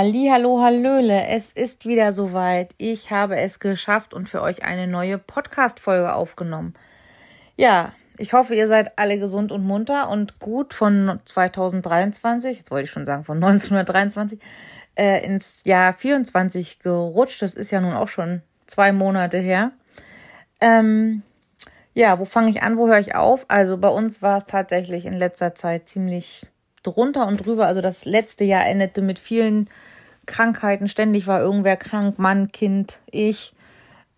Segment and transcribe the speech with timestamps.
[0.00, 1.26] Hallo, hallöle.
[1.26, 2.72] Es ist wieder soweit.
[2.78, 6.74] Ich habe es geschafft und für euch eine neue Podcast-Folge aufgenommen.
[7.56, 12.84] Ja, ich hoffe, ihr seid alle gesund und munter und gut von 2023, jetzt wollte
[12.84, 14.38] ich schon sagen von 1923,
[14.94, 17.42] äh, ins Jahr 24 gerutscht.
[17.42, 19.72] Das ist ja nun auch schon zwei Monate her.
[20.60, 21.24] Ähm,
[21.94, 23.46] ja, wo fange ich an, wo höre ich auf?
[23.48, 26.46] Also bei uns war es tatsächlich in letzter Zeit ziemlich
[26.82, 27.66] drunter und drüber.
[27.66, 29.68] Also das letzte Jahr endete mit vielen
[30.26, 30.88] Krankheiten.
[30.88, 33.54] Ständig war irgendwer krank, Mann, Kind, ich.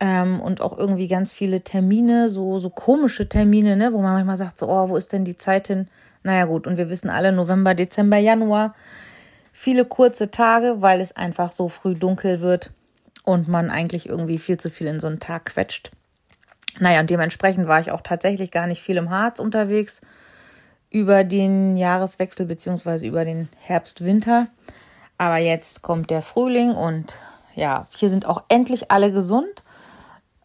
[0.00, 4.38] Ähm, und auch irgendwie ganz viele Termine, so, so komische Termine, ne, wo man manchmal
[4.38, 5.88] sagt, so, oh, wo ist denn die Zeit hin?
[6.22, 8.74] Naja, gut, und wir wissen alle, November, Dezember, Januar,
[9.52, 12.70] viele kurze Tage, weil es einfach so früh dunkel wird
[13.24, 15.90] und man eigentlich irgendwie viel zu viel in so einen Tag quetscht.
[16.78, 20.00] Naja, und dementsprechend war ich auch tatsächlich gar nicht viel im Harz unterwegs
[20.90, 24.48] über den Jahreswechsel beziehungsweise über den Herbst-Winter.
[25.18, 27.16] Aber jetzt kommt der Frühling und
[27.54, 29.62] ja, hier sind auch endlich alle gesund.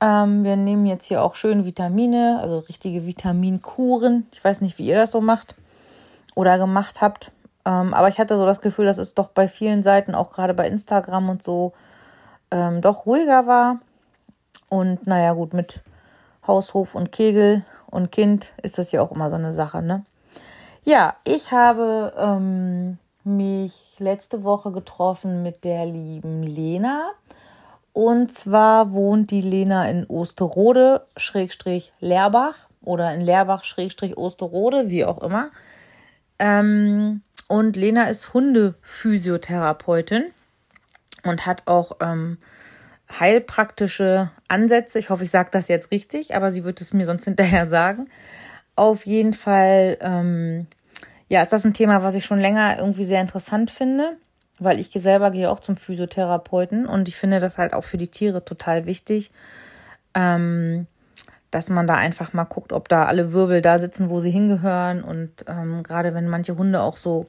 [0.02, 4.28] Ähm, wir nehmen jetzt hier auch schön Vitamine, also richtige Vitaminkuren.
[4.32, 5.56] Ich weiß nicht, wie ihr das so macht
[6.36, 7.32] oder gemacht habt.
[7.66, 10.54] Ähm, aber ich hatte so das Gefühl, dass es doch bei vielen Seiten, auch gerade
[10.54, 11.74] bei Instagram und so,
[12.52, 13.80] ähm, doch ruhiger war.
[14.70, 15.84] Und naja, gut, mit
[16.46, 20.06] Haushof und Kegel und Kind ist das ja auch immer so eine Sache, ne?
[20.88, 27.12] Ja, ich habe ähm, mich letzte Woche getroffen mit der lieben Lena.
[27.92, 35.06] Und zwar wohnt die Lena in Osterode, Schrägstrich Leerbach oder in Leerbach, Schrägstrich Osterode, wie
[35.06, 35.50] auch immer.
[36.38, 40.26] Ähm, und Lena ist Hundephysiotherapeutin
[41.24, 42.38] und hat auch ähm,
[43.20, 45.00] heilpraktische Ansätze.
[45.00, 48.08] Ich hoffe, ich sage das jetzt richtig, aber sie wird es mir sonst hinterher sagen.
[48.76, 50.68] Auf jeden Fall ähm,
[51.28, 54.18] ja, ist das ein Thema, was ich schon länger irgendwie sehr interessant finde,
[54.60, 58.10] weil ich selber gehe auch zum Physiotherapeuten und ich finde das halt auch für die
[58.10, 59.32] Tiere total wichtig,
[60.14, 60.88] ähm,
[61.52, 65.04] dass man da einfach mal guckt, ob da alle Wirbel da sitzen, wo sie hingehören.
[65.04, 67.28] Und ähm, gerade wenn manche Hunde auch so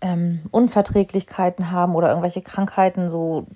[0.00, 3.46] ähm, Unverträglichkeiten haben oder irgendwelche Krankheiten, so,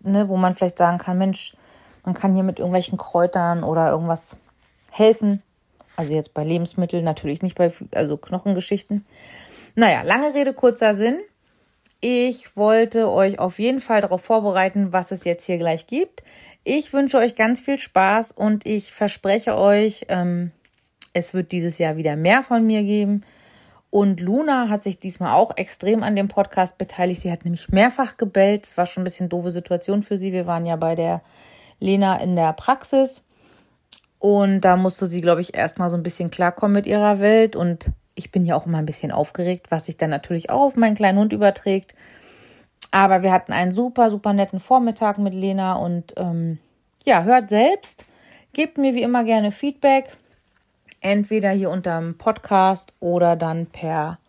[0.00, 1.56] ne, wo man vielleicht sagen kann, Mensch,
[2.04, 4.36] man kann hier mit irgendwelchen Kräutern oder irgendwas
[4.90, 5.42] helfen,
[5.96, 9.04] also jetzt bei Lebensmitteln, natürlich nicht bei also Knochengeschichten.
[9.74, 11.18] Naja, lange Rede, kurzer Sinn.
[12.00, 16.22] Ich wollte euch auf jeden Fall darauf vorbereiten, was es jetzt hier gleich gibt.
[16.64, 20.52] Ich wünsche euch ganz viel Spaß und ich verspreche euch, ähm,
[21.12, 23.24] es wird dieses Jahr wieder mehr von mir geben.
[23.90, 27.20] Und Luna hat sich diesmal auch extrem an dem Podcast beteiligt.
[27.20, 28.64] Sie hat nämlich mehrfach gebellt.
[28.64, 30.32] Es war schon ein bisschen doofe Situation für sie.
[30.32, 31.20] Wir waren ja bei der
[31.78, 33.22] Lena in der Praxis.
[34.22, 37.56] Und da musste sie, glaube ich, erstmal so ein bisschen klarkommen mit ihrer Welt.
[37.56, 40.76] Und ich bin ja auch immer ein bisschen aufgeregt, was sich dann natürlich auch auf
[40.76, 41.96] meinen kleinen Hund überträgt.
[42.92, 46.58] Aber wir hatten einen super, super netten Vormittag mit Lena und ähm,
[47.02, 48.04] ja, hört selbst.
[48.52, 50.16] Gebt mir wie immer gerne Feedback.
[51.00, 54.20] Entweder hier unter dem Podcast oder dann per,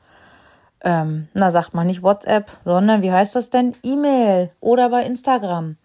[0.84, 3.76] ähm, na sagt man nicht WhatsApp, sondern wie heißt das denn?
[3.84, 5.78] E-Mail oder bei Instagram.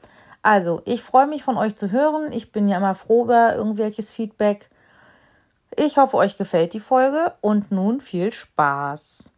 [0.48, 2.32] Also, ich freue mich von euch zu hören.
[2.32, 4.70] Ich bin ja immer froh über irgendwelches Feedback.
[5.76, 9.30] Ich hoffe, euch gefällt die Folge und nun viel Spaß.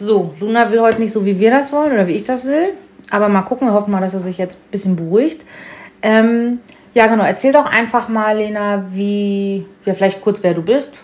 [0.00, 2.70] So, Luna will heute nicht so, wie wir das wollen oder wie ich das will.
[3.10, 5.42] Aber mal gucken, wir hoffen mal, dass er sich jetzt ein bisschen beruhigt.
[6.00, 6.60] Ähm,
[6.94, 7.24] ja, genau.
[7.24, 10.94] Erzähl doch einfach mal, Lena, wie, ja, vielleicht kurz, wer du bist.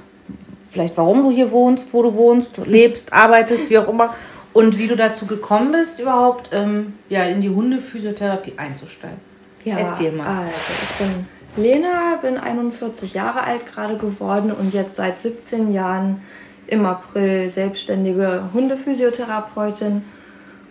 [0.70, 4.14] Vielleicht warum du hier wohnst, wo du wohnst, lebst, arbeitest, wie auch immer
[4.58, 9.20] und wie du dazu gekommen bist, überhaupt ähm, ja, in die Hundephysiotherapie einzusteigen.
[9.64, 10.26] Ja, Erzähl mal.
[10.26, 10.50] Also,
[10.82, 11.26] ich bin
[11.62, 16.22] Lena, bin 41 Jahre alt gerade geworden und jetzt seit 17 Jahren
[16.66, 20.02] im April selbstständige Hundephysiotherapeutin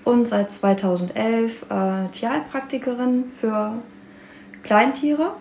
[0.03, 3.71] und seit 2011 äh, Tierheilpraktikerin für
[4.63, 5.31] Kleintiere.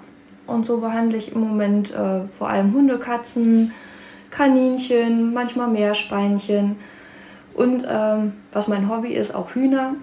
[0.46, 3.74] Und so behandle ich im Moment äh, vor allem Hunde, Katzen,
[4.30, 6.76] Kaninchen, manchmal Meerschweinchen
[7.56, 9.94] und ähm, was mein Hobby ist, auch Hühner.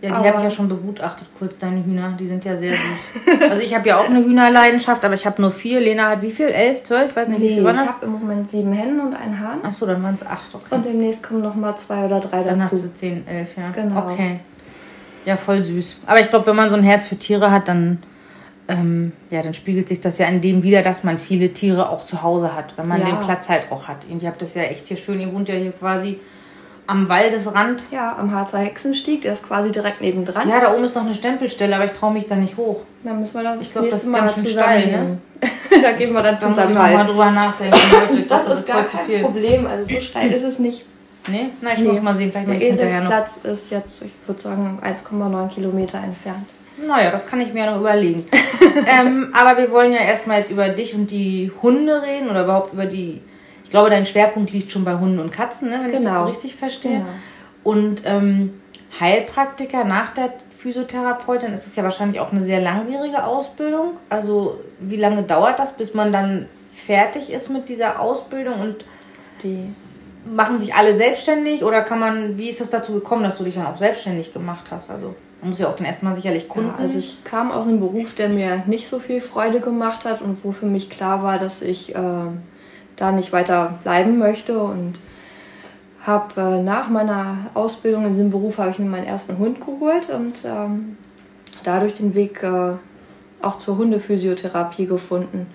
[0.00, 2.16] Ja, die habe ich ja schon begutachtet, kurz deine Hühner.
[2.18, 3.40] Die sind ja sehr süß.
[3.50, 5.78] also ich habe ja auch eine Hühnerleidenschaft, aber ich habe nur vier.
[5.78, 6.48] Lena hat wie viel?
[6.48, 7.14] Elf, zwölf?
[7.14, 7.84] Weiß nicht, nee, wie viel waren das?
[7.84, 9.60] Ich habe im Moment sieben Hennen und einen Hahn.
[9.62, 10.74] Ach so, dann waren es acht, okay.
[10.74, 12.74] Und demnächst kommen noch mal zwei oder drei dann dazu.
[12.74, 13.70] Dann hast du zehn, elf, ja.
[13.70, 14.00] Genau.
[14.00, 14.40] Okay.
[15.24, 16.00] Ja, voll süß.
[16.04, 18.02] Aber ich glaube, wenn man so ein Herz für Tiere hat, dann,
[18.66, 22.02] ähm, ja, dann spiegelt sich das ja in dem wieder, dass man viele Tiere auch
[22.02, 23.06] zu Hause hat, wenn man ja.
[23.06, 23.98] den Platz halt auch hat.
[24.10, 26.18] Und ihr habt das ja echt hier schön, ihr wohnt ja hier quasi
[26.92, 27.84] am Waldesrand.
[27.90, 30.48] Ja, am Harzer Hexenstieg, der ist quasi direkt nebendran.
[30.48, 32.82] Ja, da oben ist noch eine Stempelstelle, aber ich traue mich da nicht hoch.
[33.02, 35.18] Dann müssen wir das ich glaube, das ist ganz schön steil, ne?
[35.82, 36.56] da gehen wir dann zusammen.
[36.56, 37.78] Da muss ich mal drüber nachdenken.
[37.92, 38.22] Leute.
[38.28, 40.84] das, das ist gar kein Problem, also so steil ist es nicht.
[41.28, 41.50] Nee?
[41.60, 41.88] Na, ich nee.
[41.88, 46.46] muss mal sehen, vielleicht Der Eselsplatz ist jetzt, ich würde sagen, 1,9 Kilometer entfernt.
[46.86, 48.24] Naja, das kann ich mir ja noch überlegen.
[48.86, 52.72] ähm, aber wir wollen ja erstmal jetzt über dich und die Hunde reden oder überhaupt
[52.72, 53.20] über die.
[53.72, 55.96] Ich glaube, dein Schwerpunkt liegt schon bei Hunden und Katzen, ne, wenn genau.
[55.96, 56.24] ich das so genau.
[56.26, 56.98] richtig verstehe.
[56.98, 57.06] Genau.
[57.64, 58.60] Und ähm,
[59.00, 63.92] Heilpraktiker nach der Physiotherapeutin ist es ja wahrscheinlich auch eine sehr langwierige Ausbildung.
[64.10, 66.50] Also, wie lange dauert das, bis man dann
[66.86, 68.84] fertig ist mit dieser Ausbildung und
[69.42, 69.72] die
[70.26, 73.54] machen sich alle selbstständig oder kann man, wie ist es dazu gekommen, dass du dich
[73.54, 74.90] dann auch selbstständig gemacht hast?
[74.90, 76.74] Also man muss ja auch dann erstmal sicherlich Kunden.
[76.76, 80.20] Ja, also ich kam aus einem Beruf, der mir nicht so viel Freude gemacht hat
[80.20, 82.26] und wo für mich klar war, dass ich äh,
[83.02, 84.94] da nicht weiter bleiben möchte und
[86.06, 90.08] habe äh, nach meiner Ausbildung in diesem Beruf habe ich mir meinen ersten Hund geholt
[90.10, 90.96] und ähm,
[91.64, 92.72] dadurch den Weg äh,
[93.40, 95.46] auch zur Hundephysiotherapie gefunden.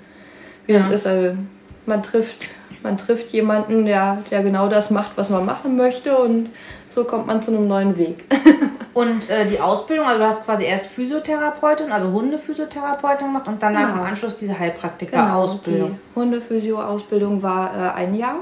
[0.66, 0.80] Wie ja.
[0.80, 1.38] das ist, also
[1.86, 2.50] man trifft
[2.84, 6.50] man trifft jemanden, der, der genau das macht, was man machen möchte und
[6.90, 8.24] so kommt man zu einem neuen Weg.
[8.98, 13.92] und äh, die Ausbildung, also du hast quasi erst Physiotherapeutin, also Hundephysiotherapeutin gemacht und danach
[13.92, 14.02] genau.
[14.02, 15.90] im Anschluss diese Heilpraktiker-Ausbildung.
[15.90, 18.40] Genau, die Hundephysio-Ausbildung war äh, ein Jahr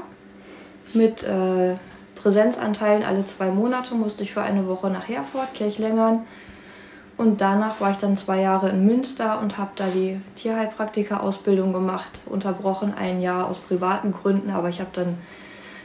[0.94, 1.74] mit äh,
[2.14, 6.26] Präsenzanteilen alle zwei Monate, musste ich für eine Woche nach Herford, Kirchlängern
[7.18, 12.10] und danach war ich dann zwei Jahre in Münster und habe da die Tierheilpraktiker-Ausbildung gemacht.
[12.24, 15.18] Unterbrochen ein Jahr aus privaten Gründen, aber ich habe dann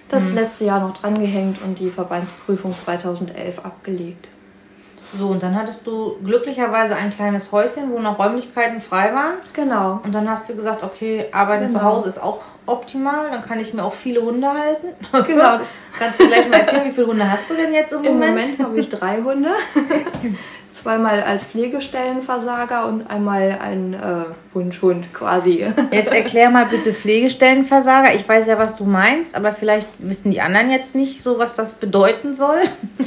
[0.07, 0.35] das mhm.
[0.35, 4.27] letzte Jahr noch drangehängt und die Verbandsprüfung 2011 abgelegt.
[5.17, 9.33] So, und dann hattest du glücklicherweise ein kleines Häuschen, wo noch Räumlichkeiten frei waren.
[9.53, 9.99] Genau.
[10.03, 11.79] Und dann hast du gesagt, okay, Arbeiten genau.
[11.79, 14.87] zu Hause ist auch optimal, dann kann ich mir auch viele Hunde halten.
[15.27, 15.59] Genau.
[15.97, 18.31] Kannst du gleich mal erzählen, wie viele Hunde hast du denn jetzt im, Im Moment?
[18.31, 19.49] Im Moment habe ich drei Hunde.
[20.73, 25.65] zweimal als Pflegestellenversager und einmal ein äh, Wunschhund quasi.
[25.91, 28.13] Jetzt erklär mal bitte Pflegestellenversager.
[28.15, 31.56] Ich weiß ja, was du meinst, aber vielleicht wissen die anderen jetzt nicht so, was
[31.56, 32.62] das bedeuten soll.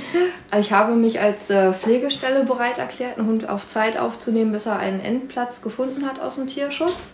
[0.57, 4.79] Ich habe mich als äh, Pflegestelle bereit erklärt, einen Hund auf Zeit aufzunehmen, bis er
[4.79, 7.13] einen Endplatz gefunden hat aus dem Tierschutz.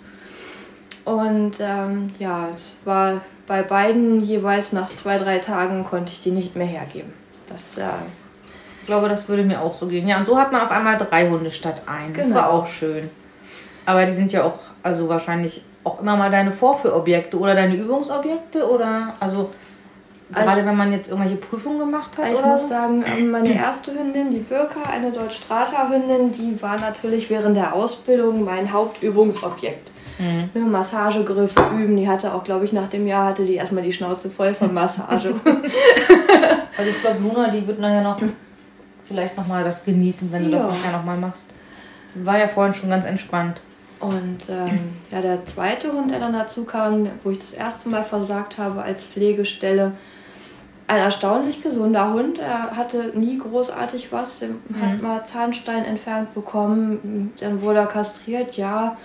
[1.06, 6.32] Und ähm, ja, es war bei beiden jeweils nach zwei, drei Tagen konnte ich die
[6.32, 7.12] nicht mehr hergeben.
[7.48, 7.88] Das äh,
[8.90, 10.08] glaube, das würde mir auch so gehen.
[10.08, 12.12] Ja, und so hat man auf einmal drei Hunde statt ein.
[12.12, 12.40] Das genau.
[12.40, 13.08] ist auch schön.
[13.86, 18.68] Aber die sind ja auch, also wahrscheinlich auch immer mal deine Vorführobjekte oder deine Übungsobjekte
[18.68, 19.48] oder also
[20.32, 23.54] gerade also, wenn man jetzt irgendwelche Prüfungen gemacht hat ich oder muss sagen, ähm, meine
[23.54, 29.90] erste Hündin, die Birka, eine Deutsch-Strata-Hündin, die war natürlich während der Ausbildung mein Hauptübungsobjekt.
[30.18, 30.50] Mhm.
[30.52, 33.92] Ne, Massagegriffe üben, die hatte auch, glaube ich, nach dem Jahr hatte die erstmal die
[33.92, 35.32] Schnauze voll von Massage.
[36.76, 38.20] also ich glaube, Luna, die wird nachher noch
[39.10, 40.58] vielleicht nochmal das genießen, wenn du ja.
[40.58, 41.46] das nachher nochmal machst.
[42.14, 43.60] War ja vorhin schon ganz entspannt.
[43.98, 48.04] Und ähm, ja, der zweite Hund, der dann dazu kam, wo ich das erste Mal
[48.04, 49.92] versagt habe als Pflegestelle,
[50.86, 52.38] ein erstaunlich gesunder Hund.
[52.38, 54.42] Er hatte nie großartig was.
[54.42, 54.80] Er mhm.
[54.80, 58.96] hat mal Zahnstein entfernt bekommen, dann wurde er kastriert, ja.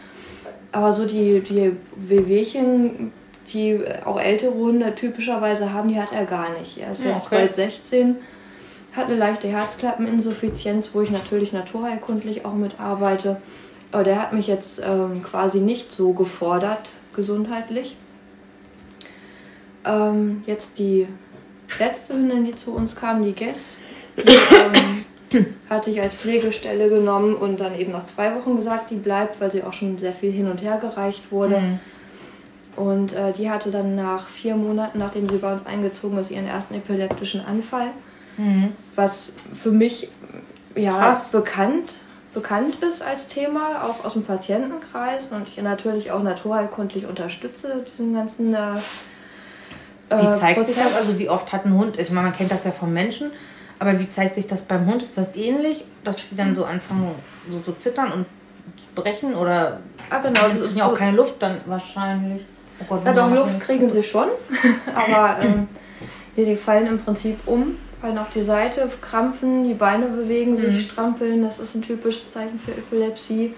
[0.71, 3.11] Aber so die, die Wehwehchen,
[3.51, 6.77] die auch ältere Hunde typischerweise haben, die hat er gar nicht.
[6.77, 7.37] Er ist jetzt okay.
[7.37, 8.17] bald 16
[8.95, 13.41] hat eine leichte Herzklappeninsuffizienz, wo ich natürlich naturheilkundlich auch mitarbeite.
[13.91, 17.97] Aber der hat mich jetzt ähm, quasi nicht so gefordert, gesundheitlich.
[19.85, 21.07] Ähm, jetzt die
[21.79, 23.77] letzte Hündin, die zu uns kam, die Guess,
[24.17, 28.95] die ähm, hatte ich als Pflegestelle genommen und dann eben nach zwei Wochen gesagt, die
[28.95, 31.59] bleibt, weil sie auch schon sehr viel hin und her gereicht wurde.
[31.59, 31.79] Mhm.
[32.75, 36.47] Und äh, die hatte dann nach vier Monaten, nachdem sie bei uns eingezogen ist, ihren
[36.47, 37.87] ersten epileptischen Anfall.
[38.37, 38.73] Mhm.
[38.95, 40.09] Was für mich
[40.75, 41.93] ja bekannt,
[42.33, 48.13] bekannt ist als Thema, auch aus dem Patientenkreis und ich natürlich auch naturheilkundlich unterstütze, diesen
[48.13, 48.75] ganzen äh,
[50.09, 50.75] Wie zeigt Prozess.
[50.75, 50.95] sich das?
[50.95, 53.31] Also wie oft hat ein Hund, ich meine, man kennt das ja vom Menschen,
[53.79, 55.01] aber wie zeigt sich das beim Hund?
[55.01, 57.15] Ist das ähnlich, dass die dann so anfangen
[57.49, 58.25] so zu zittern und
[58.77, 62.43] zu brechen oder ah, genau, das ist ja auch keine Luft dann wahrscheinlich.
[62.81, 64.27] Oh Gott, ja, doch, Luft kriegen sie schon,
[64.95, 65.67] aber ähm,
[66.35, 70.79] die fallen im Prinzip um fallen auf die Seite, krampfen, die Beine bewegen sich, mhm.
[70.79, 71.41] strampeln.
[71.43, 73.53] Das ist ein typisches Zeichen für Epilepsie.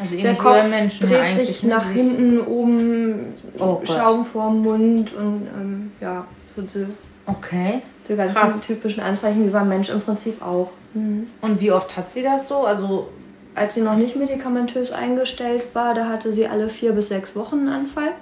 [0.00, 5.92] Also der Kopf Menschen dreht sich nach hinten, oben oh Schaum vorm Mund und ähm,
[6.00, 6.24] ja,
[6.56, 6.86] so diese,
[7.26, 7.82] okay.
[8.08, 8.60] die ganzen Krass.
[8.66, 10.70] typischen Anzeichen wie beim Mensch im Prinzip auch.
[10.94, 11.28] Mhm.
[11.40, 12.62] Und wie oft hat sie das so?
[12.62, 13.08] Also
[13.54, 17.60] als sie noch nicht medikamentös eingestellt war, da hatte sie alle vier bis sechs Wochen
[17.60, 18.12] einen Anfall.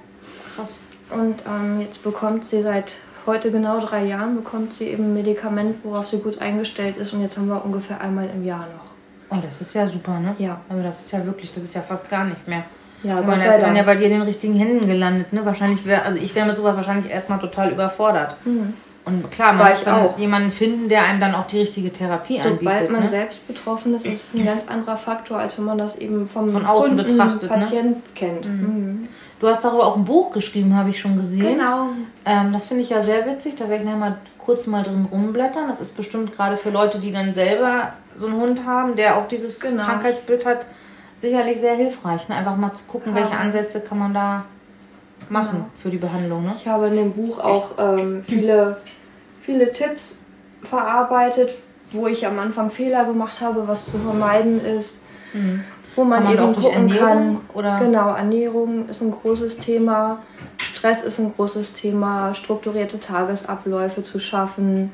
[0.56, 0.76] Krass.
[1.10, 2.96] Und ähm, jetzt bekommt sie seit
[3.30, 7.12] heute genau drei Jahren bekommt sie eben ein Medikament, worauf sie gut eingestellt ist.
[7.12, 9.36] Und jetzt haben wir ungefähr einmal im Jahr noch.
[9.36, 10.34] Oh, das ist ja super, ne?
[10.38, 10.60] Ja.
[10.68, 12.64] Also das ist ja wirklich, das ist ja fast gar nicht mehr.
[13.02, 15.44] Ja, aber er ist dann ja bei dir in den richtigen Händen gelandet, ne?
[15.46, 18.36] Wahrscheinlich wäre, also ich wäre mit sowas wahrscheinlich erstmal total überfordert.
[18.44, 18.74] Mhm.
[19.04, 20.18] Und klar, man muss dann auch.
[20.18, 22.78] jemanden finden, der einem dann auch die richtige Therapie Sobald anbietet.
[22.78, 23.08] Sobald man ne?
[23.08, 26.50] selbst betroffen ist, ist es ein ganz anderer Faktor, als wenn man das eben vom
[26.50, 27.42] Von außen Kunden, betrachtet.
[27.42, 27.48] Ne?
[27.48, 28.02] Patient ne?
[28.14, 28.46] kennt.
[28.46, 28.52] Mhm.
[28.52, 29.04] Mhm.
[29.40, 31.56] Du hast darüber auch ein Buch geschrieben, habe ich schon gesehen.
[31.58, 31.88] Genau.
[32.26, 33.56] Ähm, das finde ich ja sehr witzig.
[33.56, 35.68] Da werde ich nachher mal kurz mal drin rumblättern.
[35.68, 39.28] Das ist bestimmt gerade für Leute, die dann selber so einen Hund haben, der auch
[39.28, 39.82] dieses genau.
[39.82, 40.66] Krankheitsbild hat,
[41.18, 42.28] sicherlich sehr hilfreich.
[42.28, 42.36] Ne?
[42.36, 43.22] Einfach mal zu gucken, ja.
[43.22, 44.44] welche Ansätze kann man da
[45.30, 45.70] machen genau.
[45.82, 46.44] für die Behandlung.
[46.44, 46.52] Ne?
[46.56, 48.76] Ich habe in dem Buch auch ähm, viele,
[49.40, 50.16] viele Tipps
[50.62, 51.54] verarbeitet,
[51.92, 55.00] wo ich am Anfang Fehler gemacht habe, was zu vermeiden ist.
[55.32, 55.64] Mhm.
[55.96, 57.40] Wo man, man eben gucken Ernährung, kann.
[57.54, 57.78] Oder?
[57.78, 60.20] Genau, Ernährung ist ein großes Thema.
[60.58, 62.34] Stress ist ein großes Thema.
[62.34, 64.92] Strukturierte Tagesabläufe zu schaffen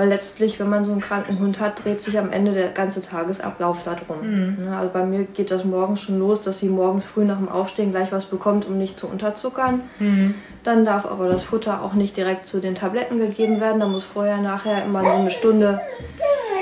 [0.00, 3.02] weil letztlich, wenn man so einen kranken Hund hat, dreht sich am Ende der ganze
[3.02, 4.22] Tagesablauf darum.
[4.22, 4.64] Mhm.
[4.64, 7.50] Ne, also bei mir geht das morgens schon los, dass sie morgens früh nach dem
[7.50, 9.82] Aufstehen gleich was bekommt, um nicht zu unterzuckern.
[9.98, 10.36] Mhm.
[10.62, 13.80] Dann darf aber das Futter auch nicht direkt zu den Tabletten gegeben werden.
[13.80, 15.80] Da muss vorher, nachher immer so eine Stunde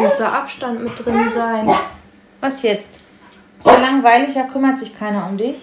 [0.01, 1.69] muss da Abstand mit drin sein.
[2.41, 3.01] Was jetzt?
[3.61, 5.57] So langweilig, ja kümmert sich keiner um dich.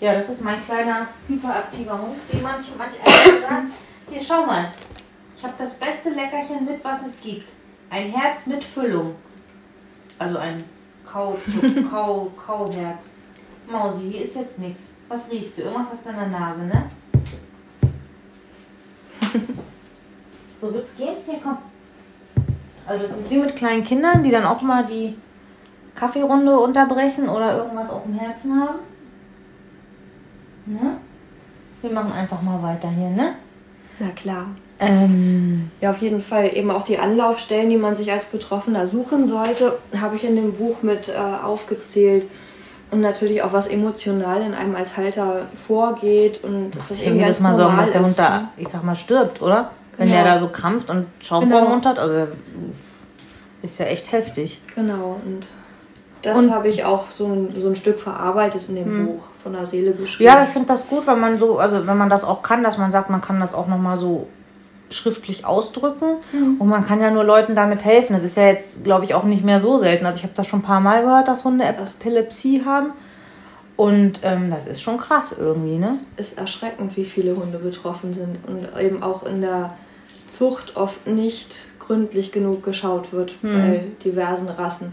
[0.00, 3.72] Ja, das ist mein kleiner hyperaktiver Hund, wie manche manche sagen.
[4.10, 4.70] Hier, schau mal.
[5.36, 7.50] Ich habe das beste Leckerchen mit, was es gibt.
[7.90, 9.14] Ein Herz mit Füllung.
[10.18, 10.62] Also ein
[11.06, 11.36] Kau,
[11.90, 13.12] Kau, Kauherz.
[13.70, 14.94] Mausi, hier ist jetzt nichts.
[15.08, 15.62] Was riechst du?
[15.62, 16.90] Irgendwas hast du in der Nase, ne?
[20.60, 21.16] So wird's gehen?
[21.26, 21.58] Hier, komm.
[22.86, 25.16] Also das ist wie mit kleinen Kindern, die dann auch mal die
[26.00, 28.78] Kaffeerunde unterbrechen oder irgendwas auf dem Herzen haben.
[30.64, 30.96] Ne?
[31.82, 33.34] Wir machen einfach mal weiter hier, ne?
[33.98, 34.46] Na klar.
[34.78, 39.26] Ähm, ja, auf jeden Fall eben auch die Anlaufstellen, die man sich als Betroffener suchen
[39.26, 42.26] sollte, habe ich in dem Buch mit äh, aufgezählt.
[42.90, 46.42] Und natürlich auch, was emotional in einem als Halter vorgeht.
[46.42, 48.48] Und das ist eben das mal so, dass der Hund da, ne?
[48.56, 49.70] ich sag mal, stirbt, oder?
[49.96, 50.22] Wenn genau.
[50.22, 51.84] der da so krampft und Schaum genau.
[51.84, 51.98] hat.
[51.98, 52.26] Also
[53.62, 54.60] ist ja echt heftig.
[54.74, 55.20] Genau.
[55.24, 55.46] Und
[56.22, 59.06] das habe ich auch so ein, so ein Stück verarbeitet in dem hm.
[59.06, 60.30] Buch von der Seele geschrieben.
[60.30, 62.78] Ja, ich finde das gut, wenn man so, also wenn man das auch kann, dass
[62.78, 64.28] man sagt, man kann das auch nochmal so
[64.90, 66.16] schriftlich ausdrücken.
[66.32, 66.56] Mhm.
[66.58, 68.12] Und man kann ja nur Leuten damit helfen.
[68.12, 70.04] Das ist ja jetzt, glaube ich, auch nicht mehr so selten.
[70.04, 72.92] Also ich habe das schon ein paar Mal gehört, dass Hunde Epilepsie haben.
[73.76, 75.96] Und ähm, das ist schon krass irgendwie, ne?
[76.16, 78.36] Ist erschreckend, wie viele Hunde betroffen sind.
[78.46, 79.74] Und eben auch in der
[80.30, 83.54] Zucht oft nicht gründlich genug geschaut wird mhm.
[83.54, 84.92] bei diversen Rassen.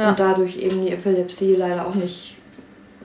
[0.00, 0.08] Ja.
[0.10, 2.38] Und dadurch eben die Epilepsie leider auch nicht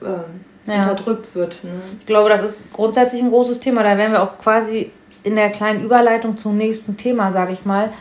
[0.02, 0.88] ähm, ja.
[0.88, 1.62] unterdrückt wird.
[1.62, 1.72] Ne?
[2.00, 3.82] Ich glaube, das ist grundsätzlich ein großes Thema.
[3.82, 4.90] Da werden wir auch quasi
[5.22, 7.92] in der kleinen Überleitung zum nächsten Thema, sage ich mal.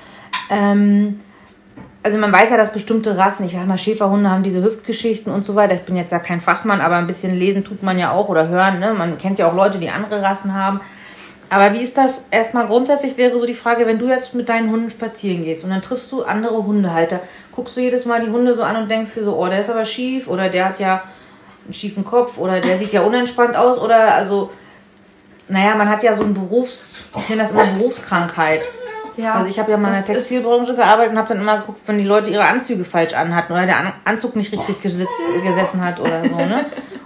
[0.49, 1.19] Ähm,
[2.03, 5.43] also man weiß ja, dass bestimmte Rassen, ich sag mal, Schäferhunde haben diese Hüftgeschichten und
[5.43, 5.73] so weiter.
[5.73, 8.47] Ich bin jetzt ja kein Fachmann, aber ein bisschen lesen tut man ja auch oder
[8.47, 8.79] hören.
[8.79, 8.93] Ne?
[8.93, 10.79] Man kennt ja auch Leute, die andere Rassen haben.
[11.49, 12.23] Aber wie ist das?
[12.31, 15.69] Erstmal grundsätzlich wäre so die Frage, wenn du jetzt mit deinen Hunden spazieren gehst und
[15.69, 17.19] dann triffst du andere Hundehalter,
[17.55, 19.69] guckst du jedes Mal die Hunde so an und denkst dir so, oh, der ist
[19.69, 21.03] aber schief oder der hat ja
[21.63, 24.51] einen schiefen Kopf oder der sieht ja unentspannt aus oder also
[25.47, 28.62] naja, man hat ja so ein Berufs, ich nenne das immer Berufskrankheit.
[29.17, 31.79] Ja, also ich habe ja mal in der Textilbranche gearbeitet und habe dann immer geguckt,
[31.85, 36.00] wenn die Leute ihre Anzüge falsch anhatten oder der Anzug nicht richtig gesitzt, gesessen hat
[36.00, 36.65] oder so, ne?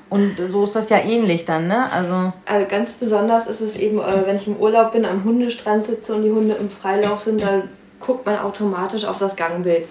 [0.09, 1.91] Und so ist das ja ähnlich dann, ne?
[1.91, 5.85] Also, also ganz besonders ist es eben, äh, wenn ich im Urlaub bin, am Hundestrand
[5.85, 9.87] sitze und die Hunde im Freilauf sind, dann guckt man automatisch auf das Gangbild.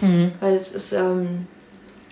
[0.00, 0.32] Mhm.
[0.40, 1.46] Weil es ist ähm,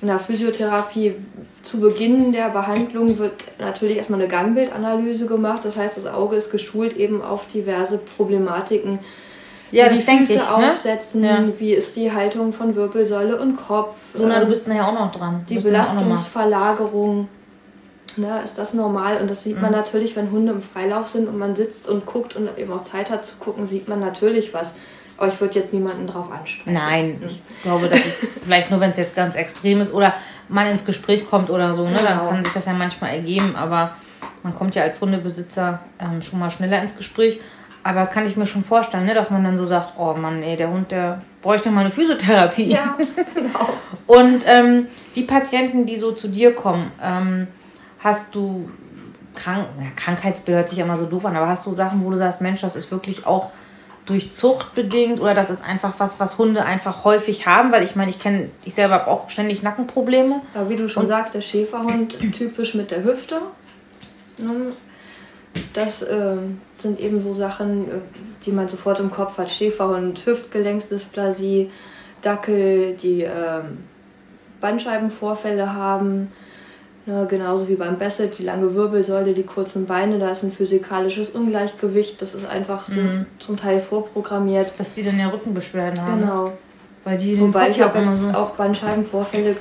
[0.02, 1.14] in der Physiotherapie
[1.62, 5.60] zu Beginn der Behandlung wird natürlich erstmal eine Gangbildanalyse gemacht.
[5.64, 8.98] Das heißt, das Auge ist geschult eben auf diverse Problematiken.
[9.70, 10.54] Ja, wie die Füße ich, ne?
[10.54, 11.44] aufsetzen, ja.
[11.58, 13.96] wie ist die Haltung von Wirbelsäule und Kopf.
[14.14, 15.46] Luna, du ähm, bist nachher auch noch dran.
[15.48, 17.28] Die Belastungsverlagerung.
[18.18, 19.18] Ne, ist das normal?
[19.22, 19.62] Und das sieht mhm.
[19.62, 22.82] man natürlich, wenn Hunde im Freilauf sind und man sitzt und guckt und eben auch
[22.82, 24.72] Zeit hat zu gucken, sieht man natürlich was.
[25.22, 26.72] Aber ich würde jetzt niemanden drauf ansprechen.
[26.72, 30.14] Nein, ich glaube, das ist vielleicht nur, wenn es jetzt ganz extrem ist oder
[30.48, 31.84] man ins Gespräch kommt oder so.
[31.84, 31.96] Ne?
[31.96, 32.02] Genau.
[32.02, 33.54] Dann kann sich das ja manchmal ergeben.
[33.54, 33.94] Aber
[34.42, 37.38] man kommt ja als Hundebesitzer ähm, schon mal schneller ins Gespräch.
[37.84, 40.56] Aber kann ich mir schon vorstellen, ne, dass man dann so sagt, oh Mann, ey,
[40.56, 42.72] der Hund, der bräuchte mal eine Physiotherapie.
[42.72, 42.98] Ja,
[43.36, 43.68] genau.
[44.08, 47.46] Und ähm, die Patienten, die so zu dir kommen, ähm,
[48.00, 48.68] hast du
[49.36, 52.16] Krank ja, Krankheitsbild hört sich immer so doof an, aber hast du Sachen, wo du
[52.16, 53.52] sagst, Mensch, das ist wirklich auch
[54.06, 57.94] durch Zucht bedingt oder das ist einfach was, was Hunde einfach häufig haben, weil ich
[57.94, 60.40] meine, ich kenne, ich selber habe auch ständig Nackenprobleme.
[60.54, 63.40] Aber wie du schon und sagst, der Schäferhund typisch mit der Hüfte.
[64.38, 64.72] Ne?
[65.74, 66.36] Das äh,
[66.78, 67.94] sind eben so Sachen, äh,
[68.44, 69.50] die man sofort im Kopf hat.
[69.50, 70.18] Schäferhund,
[77.04, 81.30] Ja, genauso wie beim Basset, die lange Wirbelsäule, die kurzen Beine, da ist ein physikalisches
[81.30, 82.22] Ungleichgewicht.
[82.22, 83.26] Das ist einfach so mhm.
[83.40, 84.70] zum Teil vorprogrammiert.
[84.78, 86.20] Dass die dann ja Rückenbeschwerden haben.
[86.20, 86.52] Genau.
[87.04, 89.56] Weil die Wobei ich habe jetzt so auch Bandscheibenvorfälle,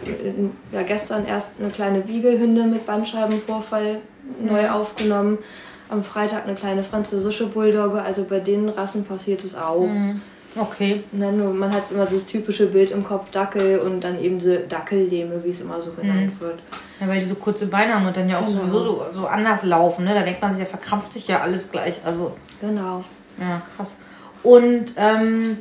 [0.72, 3.98] ja gestern erst eine kleine Biegelhündin mit Bandscheibenvorfall
[4.40, 4.52] mhm.
[4.52, 5.40] neu aufgenommen.
[5.90, 8.04] Am Freitag eine kleine französische Bulldogge.
[8.04, 9.88] Also bei den Rassen passiert es auch.
[9.88, 10.22] Mhm.
[10.56, 11.02] Okay.
[11.12, 15.44] Nein, man hat immer das typische Bild im Kopf Dackel und dann eben diese Dackellähme,
[15.44, 16.46] wie es immer so genannt mhm.
[16.46, 16.60] wird.
[17.02, 18.60] Ja, weil die so kurze Beine haben und dann ja auch genau.
[18.60, 20.06] sowieso so, so anders laufen.
[20.06, 20.14] Ne?
[20.14, 22.00] Da denkt man sich, ja, verkrampft sich ja alles gleich.
[22.06, 23.04] Also, genau.
[23.40, 23.98] Ja, krass.
[24.44, 25.58] Und ähm,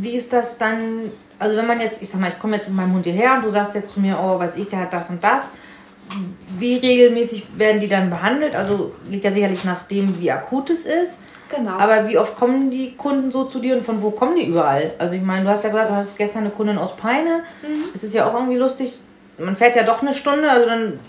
[0.00, 2.78] wie ist das dann, also wenn man jetzt, ich sag mal, ich komme jetzt mit
[2.78, 5.10] meinem Hund hierher und du sagst jetzt zu mir, oh, weiß ich, der hat das
[5.10, 5.50] und das.
[6.58, 8.54] Wie regelmäßig werden die dann behandelt?
[8.54, 11.18] Also liegt ja sicherlich nach dem, wie akut es ist.
[11.54, 11.72] Genau.
[11.72, 14.94] Aber wie oft kommen die Kunden so zu dir und von wo kommen die überall?
[14.98, 17.42] Also ich meine, du hast ja gesagt, du hast gestern eine Kundin aus Peine.
[17.62, 17.84] Mhm.
[17.94, 18.98] Es ist ja auch irgendwie lustig.
[19.38, 21.00] Man fährt ja doch eine Stunde, also dann,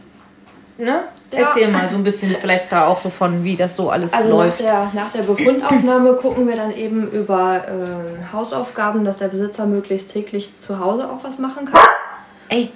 [0.78, 1.04] ne?
[1.32, 1.40] Ja.
[1.40, 4.30] Erzähl mal so ein bisschen vielleicht da auch so von, wie das so alles also
[4.30, 4.62] läuft.
[4.62, 9.68] Nach der, nach der Befundaufnahme gucken wir dann eben über äh, Hausaufgaben, dass der Besitzer
[9.68, 11.80] möglichst täglich zu Hause auch was machen kann.
[12.48, 12.72] Ey.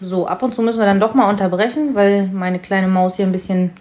[0.00, 3.26] So, ab und zu müssen wir dann doch mal unterbrechen, weil meine kleine Maus hier
[3.26, 3.72] ein bisschen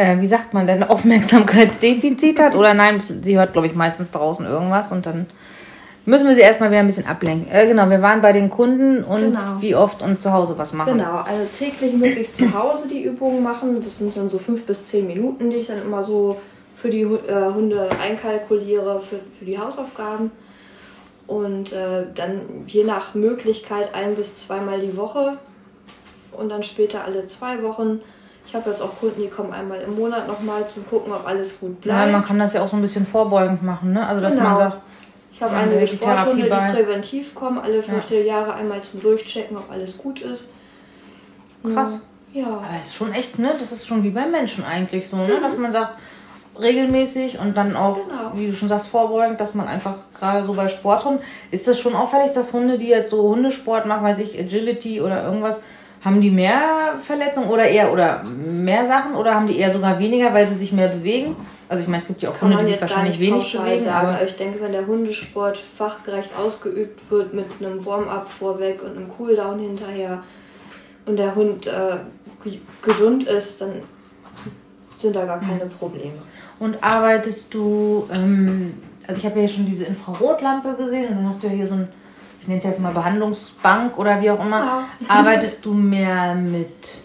[0.00, 2.54] äh, wie sagt man denn, Aufmerksamkeitsdefizit hat.
[2.54, 5.26] Oder nein, sie hört, glaube ich, meistens draußen irgendwas und dann
[6.06, 7.52] müssen wir sie erstmal wieder ein bisschen ablenken.
[7.52, 9.60] Äh, genau, wir waren bei den Kunden und genau.
[9.60, 10.98] wie oft und zu Hause was machen.
[10.98, 13.80] Genau, also täglich möglichst zu Hause die Übungen machen.
[13.82, 16.40] Das sind dann so fünf bis zehn Minuten, die ich dann immer so
[16.76, 20.30] für die äh, Hunde einkalkuliere, für, für die Hausaufgaben.
[21.26, 25.34] Und äh, dann je nach Möglichkeit ein bis zweimal die Woche
[26.32, 28.00] und dann später alle zwei Wochen
[28.50, 31.60] ich habe jetzt auch Kunden, die kommen einmal im Monat nochmal zum gucken, ob alles
[31.60, 32.06] gut bleibt.
[32.06, 34.04] Ja, man kann das ja auch so ein bisschen vorbeugend machen, ne?
[34.04, 34.48] Also dass genau.
[34.48, 34.78] man sagt,
[35.40, 38.18] ich habe einige Sporthunde, die präventiv kommen, alle fünf ja.
[38.18, 40.50] Jahre einmal zum Durchchecken, ob alles gut ist.
[41.64, 42.00] Krass.
[42.34, 42.46] Ja.
[42.46, 43.54] Aber es ist schon echt, ne?
[43.58, 45.38] Das ist schon wie beim Menschen eigentlich so, ne?
[45.38, 45.42] Mhm.
[45.42, 45.94] Dass man sagt,
[46.60, 48.32] regelmäßig und dann auch, genau.
[48.34, 51.94] wie du schon sagst, vorbeugend, dass man einfach gerade so bei Sporthunden, ist das schon
[51.94, 55.62] auffällig, dass Hunde, die jetzt so Hundesport machen, weiß ich, Agility oder irgendwas,
[56.04, 60.34] haben die mehr Verletzungen oder eher oder mehr Sachen oder haben die eher sogar weniger,
[60.34, 61.34] weil sie sich mehr bewegen?
[61.70, 63.84] Also ich meine, es gibt ja auch Hunde, die sich wahrscheinlich wenig bewegen.
[63.84, 64.08] Sagen.
[64.08, 69.08] Aber ich denke, wenn der Hundesport fachgerecht ausgeübt wird mit einem Warm-up vorweg und einem
[69.08, 70.24] Cooldown hinterher
[71.06, 71.98] und der Hund äh,
[72.82, 73.74] gesund ist, dann
[74.98, 76.18] sind da gar keine Probleme.
[76.58, 78.74] Und arbeitest du, ähm,
[79.06, 81.68] also ich habe ja hier schon diese Infrarotlampe gesehen und dann hast du ja hier
[81.68, 81.88] so ein
[82.40, 84.84] ich nenne es jetzt mal Behandlungsbank oder wie auch immer, ja.
[85.08, 86.98] arbeitest du mehr mit,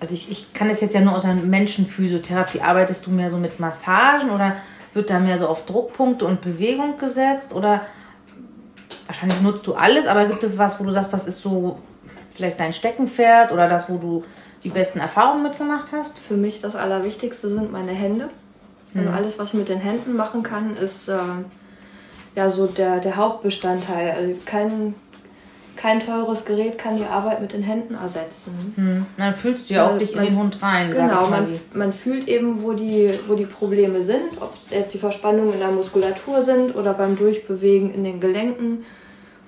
[0.00, 3.36] also ich, ich kann es jetzt ja nur aus einer Menschenphysiotherapie, arbeitest du mehr so
[3.36, 4.56] mit Massagen oder
[4.94, 7.82] wird da mehr so auf Druckpunkte und Bewegung gesetzt oder
[9.06, 11.78] wahrscheinlich nutzt du alles, aber gibt es was, wo du sagst, das ist so
[12.32, 14.24] vielleicht dein Steckenpferd oder das, wo du
[14.64, 16.18] die besten Erfahrungen mitgemacht hast?
[16.18, 18.28] Für mich das Allerwichtigste sind meine Hände.
[18.94, 19.14] Also mhm.
[19.14, 21.18] alles, was ich mit den Händen machen kann, ist äh,
[22.34, 24.10] ja so der, der Hauptbestandteil.
[24.12, 24.94] Also kein,
[25.80, 28.74] kein teures Gerät kann die Arbeit mit den Händen ersetzen.
[28.76, 29.06] Hm.
[29.16, 30.90] Dann fühlst du ja auch dich in den Hund rein.
[30.90, 34.98] Genau, man, man fühlt eben, wo die, wo die Probleme sind, ob es jetzt die
[34.98, 38.84] Verspannungen in der Muskulatur sind oder beim Durchbewegen in den Gelenken,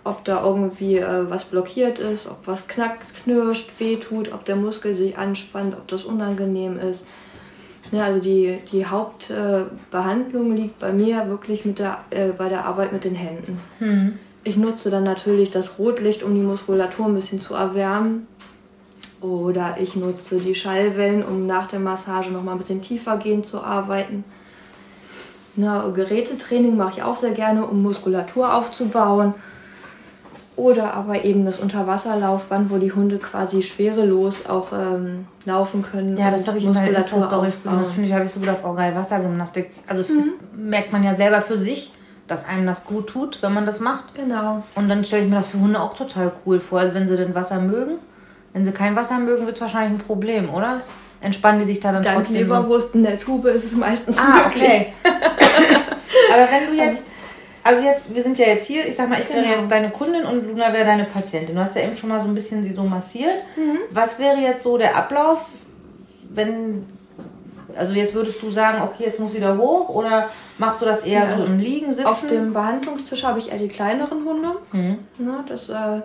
[0.04, 4.96] ob da irgendwie äh, was blockiert ist, ob was knackt, knirscht, wehtut, ob der Muskel
[4.96, 7.04] sich anspannt, ob das unangenehm ist.
[7.90, 12.64] Ja, also die, die Hauptbehandlung äh, liegt bei mir wirklich mit der, äh, bei der
[12.64, 13.58] Arbeit mit den Händen.
[13.80, 14.18] Mhm.
[14.44, 18.26] Ich nutze dann natürlich das Rotlicht, um die Muskulatur ein bisschen zu erwärmen.
[19.20, 23.44] Oder ich nutze die Schallwellen, um nach der Massage noch mal ein bisschen tiefer gehen
[23.44, 24.24] zu arbeiten.
[25.54, 29.34] Na, Gerätetraining mache ich auch sehr gerne, um Muskulatur aufzubauen.
[30.56, 36.16] Oder aber eben das Unterwasserlaufband, wo die Hunde quasi schwerelos auch ähm, laufen können.
[36.16, 38.74] Ja, das habe ich in der Insta-Story Das finde ich, habe ich so gedacht, oh
[38.74, 39.70] geil, Wassergymnastik.
[39.86, 40.34] Also mhm.
[40.68, 41.92] merkt man ja selber für sich,
[42.32, 44.14] dass einem das gut tut, wenn man das macht.
[44.14, 44.62] Genau.
[44.74, 47.16] Und dann stelle ich mir das für Hunde auch total cool vor, also wenn sie
[47.16, 47.98] denn Wasser mögen.
[48.52, 50.80] Wenn sie kein Wasser mögen, wird es wahrscheinlich ein Problem, oder?
[51.20, 52.48] Entspannen die sich da dann Dank trotzdem?
[52.48, 54.62] Dank Leberwurst in der Tube ist es meistens ah, möglich.
[54.64, 54.92] okay.
[56.32, 57.06] Aber wenn du jetzt
[57.64, 59.54] also jetzt, wir sind ja jetzt hier, ich sag mal, ich wäre genau.
[59.54, 61.54] jetzt deine Kundin und Luna wäre deine Patientin.
[61.54, 63.36] Du hast ja eben schon mal so ein bisschen sie so massiert.
[63.56, 63.78] Mhm.
[63.90, 65.46] Was wäre jetzt so der Ablauf,
[66.30, 66.86] wenn,
[67.76, 71.24] also jetzt würdest du sagen, okay, jetzt muss wieder hoch oder machst du das eher
[71.24, 71.36] ja.
[71.36, 72.06] so im Liegen sitzen?
[72.06, 74.48] Auf dem Behandlungstisch habe ich eher die kleineren Hunde.
[74.72, 74.98] Mhm.
[75.18, 76.02] Ja, das äh,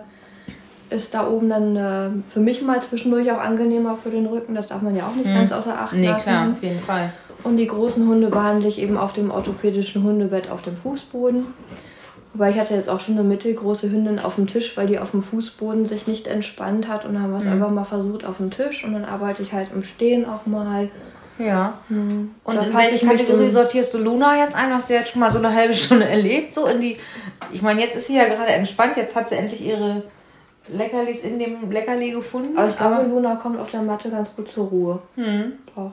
[0.90, 4.54] ist da oben dann äh, für mich mal zwischendurch auch angenehmer für den Rücken.
[4.54, 5.34] Das darf man ja auch nicht mhm.
[5.34, 6.30] ganz außer Acht nee, lassen.
[6.30, 7.12] Nee, klar, auf jeden Fall.
[7.44, 11.46] Und die großen Hunde behandle ich eben auf dem orthopädischen Hundebett auf dem Fußboden.
[12.34, 15.12] Wobei ich hatte jetzt auch schon eine mittelgroße Hündin auf dem Tisch, weil die auf
[15.12, 17.52] dem Fußboden sich nicht entspannt hat und dann haben wir es mhm.
[17.52, 20.90] einfach mal versucht auf dem Tisch und dann arbeite ich halt im Stehen auch mal.
[21.38, 21.78] Ja.
[21.88, 22.34] Mhm.
[22.44, 24.74] Und in welche Kategorie sortierst du Luna jetzt ein?
[24.74, 26.54] Hast du jetzt schon mal so eine halbe Stunde erlebt?
[26.54, 26.96] So in die.
[27.52, 30.02] Ich meine, jetzt ist sie ja gerade entspannt, jetzt hat sie endlich ihre
[30.68, 32.56] Leckerlis in dem Leckerli gefunden.
[32.58, 35.02] Aber ich glaube, Luna kommt auf der Matte ganz gut zur Ruhe.
[35.16, 35.52] Mhm.
[35.74, 35.92] Doch.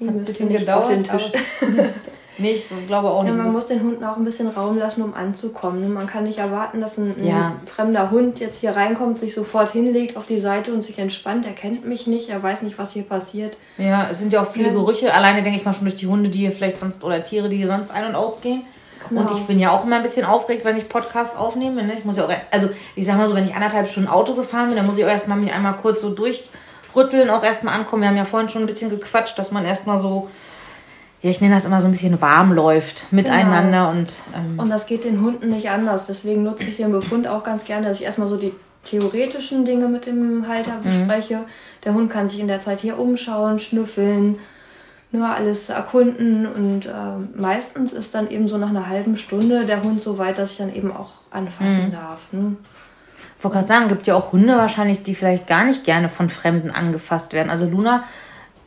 [0.00, 0.84] Hat ein bisschen gedauert.
[0.84, 1.32] Auf den Tisch.
[2.38, 3.36] Nee, ich glaube auch nicht.
[3.36, 5.80] Ja, man muss den Hunden auch ein bisschen Raum lassen, um anzukommen.
[5.80, 5.88] Ne?
[5.88, 7.58] Man kann nicht erwarten, dass ein, ja.
[7.60, 11.46] ein, fremder Hund jetzt hier reinkommt, sich sofort hinlegt auf die Seite und sich entspannt.
[11.46, 13.56] Er kennt mich nicht, er weiß nicht, was hier passiert.
[13.78, 14.72] Ja, es sind ja auch viele ja.
[14.74, 15.14] Gerüche.
[15.14, 17.56] Alleine denke ich mal schon durch die Hunde, die hier vielleicht sonst oder Tiere, die
[17.56, 18.62] hier sonst ein- und ausgehen.
[19.08, 19.22] Genau.
[19.22, 21.82] Und ich bin ja auch immer ein bisschen aufgeregt, wenn ich Podcasts aufnehme.
[21.84, 21.94] Ne?
[21.98, 24.68] Ich muss ja auch, also ich sag mal so, wenn ich anderthalb Stunden Auto gefahren
[24.68, 28.02] bin, dann muss ich auch erstmal mich einmal kurz so durchrütteln, auch erstmal ankommen.
[28.02, 30.30] Wir haben ja vorhin schon ein bisschen gequatscht, dass man erstmal so
[31.24, 33.90] ja, ich nenne das immer so ein bisschen warm läuft miteinander genau.
[33.92, 34.16] und.
[34.36, 36.06] Ähm und das geht den Hunden nicht anders.
[36.06, 38.52] Deswegen nutze ich den Befund auch ganz gerne, dass ich erstmal so die
[38.84, 40.82] theoretischen Dinge mit dem Halter mhm.
[40.82, 41.36] bespreche.
[41.36, 41.44] Mhm.
[41.82, 44.38] Der Hund kann sich in der Zeit hier umschauen, schnüffeln,
[45.12, 46.90] nur alles erkunden und äh,
[47.34, 50.58] meistens ist dann eben so nach einer halben Stunde der Hund so weit, dass ich
[50.58, 51.92] dann eben auch anfassen mhm.
[51.92, 52.20] darf.
[52.32, 52.56] Ne?
[53.38, 56.28] Ich wollte gerade sagen, gibt ja auch Hunde wahrscheinlich, die vielleicht gar nicht gerne von
[56.28, 57.48] Fremden angefasst werden.
[57.48, 58.04] Also Luna,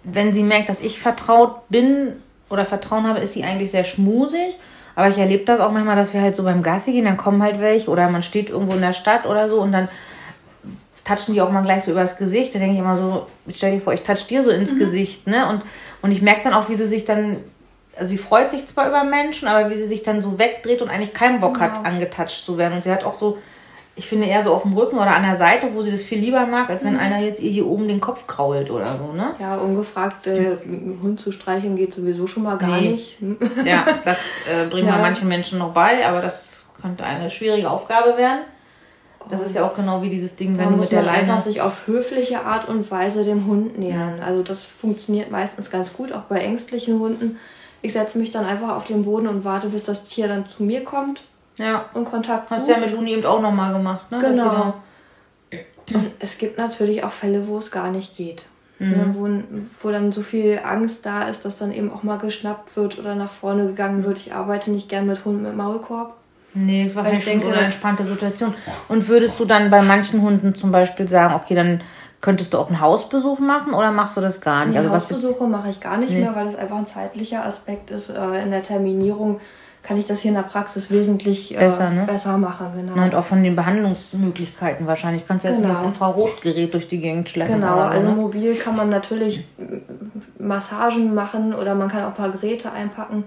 [0.04, 2.14] wenn sie merkt, dass ich vertraut bin,
[2.50, 4.58] oder Vertrauen habe, ist sie eigentlich sehr schmusig.
[4.96, 7.44] Aber ich erlebe das auch manchmal, dass wir halt so beim Gassi gehen, dann kommen
[7.44, 9.90] halt welche oder man steht irgendwo in der Stadt oder so und dann
[11.04, 12.54] touchen die auch mal gleich so übers Gesicht.
[12.56, 14.80] Da denke ich immer so, stell dir vor, ich touch dir so ins mhm.
[14.80, 15.48] Gesicht, ne?
[15.50, 15.62] Und,
[16.02, 17.38] und ich merke dann auch, wie sie sich dann,
[17.96, 20.90] also sie freut sich zwar über Menschen, aber wie sie sich dann so wegdreht und
[20.90, 21.66] eigentlich keinen Bock genau.
[21.68, 22.74] hat, angetatscht zu werden.
[22.74, 23.38] Und sie hat auch so
[23.98, 26.20] ich finde eher so auf dem Rücken oder an der Seite, wo sie das viel
[26.20, 27.00] lieber mag, als wenn mhm.
[27.00, 29.34] einer jetzt ihr hier oben den Kopf krault oder so, ne?
[29.40, 30.56] Ja, ungefragt äh,
[31.02, 32.92] Hund zu streicheln geht sowieso schon mal gar nee.
[32.92, 33.18] nicht.
[33.66, 35.00] ja, das äh, bringen ja.
[35.00, 38.42] manchen Menschen noch bei, aber das könnte eine schwierige Aufgabe werden.
[39.30, 41.60] Das ist ja auch genau wie dieses Ding, wenn du mit der Leine einfach sich
[41.60, 44.22] auf höfliche Art und Weise dem Hund nähern.
[44.22, 47.38] Also das funktioniert meistens ganz gut, auch bei ängstlichen Hunden.
[47.82, 50.64] Ich setze mich dann einfach auf den Boden und warte, bis das Tier dann zu
[50.64, 51.24] mir kommt
[51.58, 51.86] ja.
[51.94, 54.20] und Kontakt Hast du ja mit Luni eben auch nochmal gemacht, ne?
[54.20, 54.76] Genau.
[55.94, 58.44] Und es gibt natürlich auch Fälle, wo es gar nicht geht.
[58.80, 58.92] Mhm.
[58.92, 59.28] Ne, wo,
[59.82, 63.16] wo dann so viel Angst da ist, dass dann eben auch mal geschnappt wird oder
[63.16, 64.20] nach vorne gegangen wird.
[64.20, 66.14] Ich arbeite nicht gern mit Hunden mit Maulkorb.
[66.54, 68.54] Nee, es war vielleicht schon so eine entspannte Situation.
[68.88, 71.82] Und würdest du dann bei manchen Hunden zum Beispiel sagen, okay, dann
[72.22, 74.74] könntest du auch einen Hausbesuch machen oder machst du das gar nicht?
[74.74, 76.22] Nee, also Hausbesuche mache ich gar nicht nee.
[76.22, 79.40] mehr, weil es einfach ein zeitlicher Aspekt ist äh, in der Terminierung
[79.84, 82.04] kann ich das hier in der Praxis wesentlich äh, besser, ne?
[82.06, 82.68] besser machen.
[82.76, 83.02] Genau.
[83.02, 85.26] Und auch von den Behandlungsmöglichkeiten wahrscheinlich.
[85.26, 85.74] Kannst du jetzt genau.
[85.74, 87.56] das Infrarotgerät durch die Gegend schleppen.
[87.56, 88.16] Genau, also ne?
[88.16, 89.46] mobil kann man natürlich
[90.38, 93.24] Massagen machen oder man kann auch ein paar Geräte einpacken.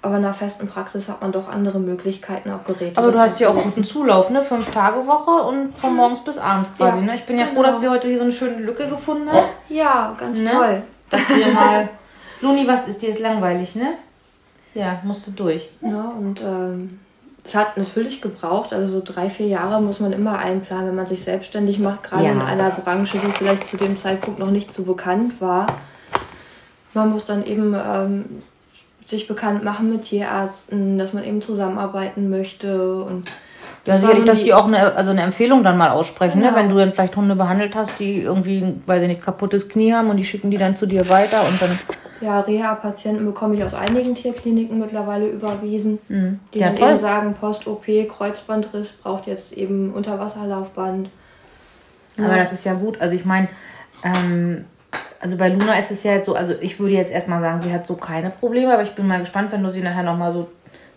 [0.00, 2.98] Aber in einer festen Praxis hat man doch andere Möglichkeiten, auch Geräte.
[2.98, 4.42] Aber du hast ja auch guten Zulauf, ne?
[4.42, 7.14] Fünf Tage Woche und von morgens bis abends quasi, ja, ne?
[7.16, 7.56] Ich bin ja genau.
[7.56, 9.46] froh, dass wir heute hier so eine schöne Lücke gefunden haben.
[9.68, 10.50] Ja, ganz ne?
[10.50, 10.82] toll.
[11.10, 11.88] Dass wir mal.
[12.40, 13.08] Luni, was ist dir?
[13.08, 13.94] Ist langweilig, ne?
[14.78, 15.68] Ja, musste durch.
[15.80, 17.00] Ja, und ähm,
[17.44, 21.06] es hat natürlich gebraucht, also so drei, vier Jahre muss man immer einplanen, wenn man
[21.06, 22.32] sich selbstständig macht, gerade ja.
[22.32, 25.66] in einer Branche, die vielleicht zu dem Zeitpunkt noch nicht so bekannt war.
[26.94, 28.24] Man muss dann eben ähm,
[29.04, 33.30] sich bekannt machen mit Tierärzten, dass man eben zusammenarbeiten möchte und
[33.84, 36.48] ja, sicherlich, dass die auch eine, also eine Empfehlung dann mal aussprechen, ne?
[36.48, 36.56] genau.
[36.56, 36.62] ne?
[36.62, 40.10] wenn du dann vielleicht Hunde behandelt hast, die irgendwie, weil sie nicht kaputtes Knie haben
[40.10, 41.78] und die schicken die dann zu dir weiter und dann
[42.20, 46.40] ja, Reha-Patienten bekomme ich aus einigen Tierkliniken mittlerweile überwiesen, mhm.
[46.52, 46.88] die ja, dann toll.
[46.90, 51.10] eben sagen, Post-OP, Kreuzbandriss braucht jetzt eben Unterwasserlaufband.
[52.16, 52.24] Ja.
[52.24, 53.00] Aber das ist ja gut.
[53.00, 53.48] Also ich meine,
[54.02, 54.64] ähm,
[55.20, 57.72] also bei Luna ist es ja jetzt so, also ich würde jetzt erstmal sagen, sie
[57.72, 60.48] hat so keine Probleme, aber ich bin mal gespannt, wenn du sie nachher nochmal so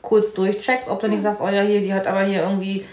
[0.02, 2.86] kurz durchcheckst, ob du nicht sagst, oh ja, hier, die hat aber hier irgendwie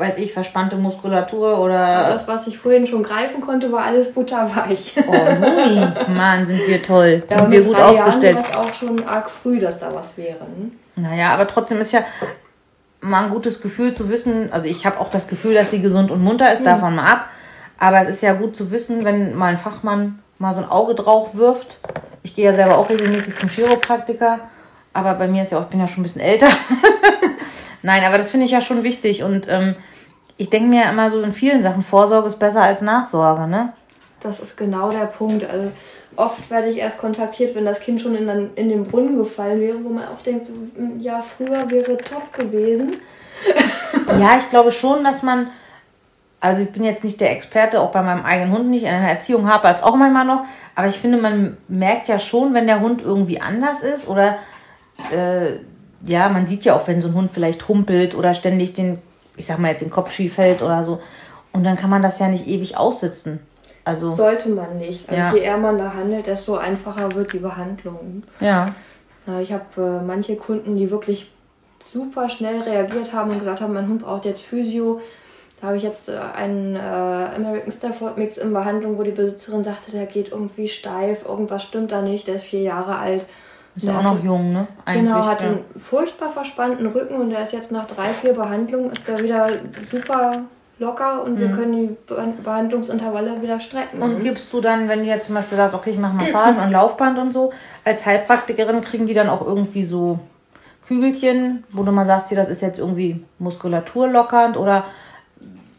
[0.00, 2.08] weiß ich, verspannte Muskulatur oder.
[2.08, 4.94] Das, was ich vorhin schon greifen konnte, war alles butterweich.
[5.06, 7.22] Oh, Mumi, Mann, sind wir toll.
[7.28, 8.36] Sind ja, wir gut aufgestellt.
[8.36, 10.46] Jahren war es auch schon arg früh, dass da was wäre.
[10.56, 10.70] Ne?
[10.96, 12.00] Naja, aber trotzdem ist ja
[13.02, 14.50] mal ein gutes Gefühl zu wissen.
[14.52, 16.64] Also, ich habe auch das Gefühl, dass sie gesund und munter ist, mhm.
[16.64, 17.26] davon mal ab.
[17.78, 20.94] Aber es ist ja gut zu wissen, wenn mal ein Fachmann mal so ein Auge
[20.94, 21.78] drauf wirft.
[22.22, 24.40] Ich gehe ja selber auch regelmäßig zum Chiropraktiker.
[24.94, 26.48] Aber bei mir ist ja auch, ich bin ja schon ein bisschen älter.
[27.82, 29.22] Nein, aber das finde ich ja schon wichtig.
[29.22, 29.76] Und ähm,
[30.40, 33.74] ich denke mir immer so in vielen Sachen, Vorsorge ist besser als Nachsorge, ne?
[34.22, 35.44] Das ist genau der Punkt.
[35.44, 35.70] Also
[36.16, 39.60] oft werde ich erst kontaktiert, wenn das Kind schon in, den, in den Brunnen gefallen
[39.60, 40.54] wäre, wo man auch denkt, so,
[40.98, 42.96] ja, früher wäre top gewesen.
[44.18, 45.48] ja, ich glaube schon, dass man,
[46.40, 49.10] also ich bin jetzt nicht der Experte, auch bei meinem eigenen Hund nicht, in einer
[49.10, 52.80] Erziehung habe als auch manchmal noch, aber ich finde, man merkt ja schon, wenn der
[52.80, 54.38] Hund irgendwie anders ist oder
[55.14, 55.58] äh,
[56.06, 59.02] ja, man sieht ja auch, wenn so ein Hund vielleicht humpelt oder ständig den,
[59.40, 61.00] ich sag mal jetzt den Kopf schief fällt oder so.
[61.52, 63.40] Und dann kann man das ja nicht ewig aussitzen.
[63.84, 65.08] Also, Sollte man nicht.
[65.08, 65.32] Also ja.
[65.32, 68.22] je eher man da handelt, desto einfacher wird die Behandlung.
[68.38, 68.74] Ja.
[69.40, 71.30] Ich habe äh, manche Kunden, die wirklich
[71.90, 75.00] super schnell reagiert haben und gesagt haben, mein Hund braucht jetzt Physio.
[75.60, 79.62] Da habe ich jetzt äh, einen äh, American Stafford Mix in Behandlung, wo die Besitzerin
[79.62, 83.24] sagte, der geht irgendwie steif, irgendwas stimmt da nicht, der ist vier Jahre alt.
[83.80, 84.66] Ist ja auch noch jung, ne?
[84.84, 85.48] Eigentlich, genau, hat ja.
[85.48, 89.48] einen furchtbar verspannten Rücken und der ist jetzt nach drei, vier Behandlungen ist der wieder
[89.90, 90.42] super
[90.78, 91.38] locker und mhm.
[91.38, 91.96] wir können die
[92.42, 94.02] Behandlungsintervalle wieder strecken.
[94.02, 96.70] Und gibst du dann, wenn du jetzt zum Beispiel sagst, okay, ich mache Massagen und
[96.70, 97.52] Laufband und so,
[97.84, 100.18] als Heilpraktikerin kriegen die dann auch irgendwie so
[100.86, 104.84] Kügelchen, wo du mal sagst, hier, das ist jetzt irgendwie muskulaturlockernd oder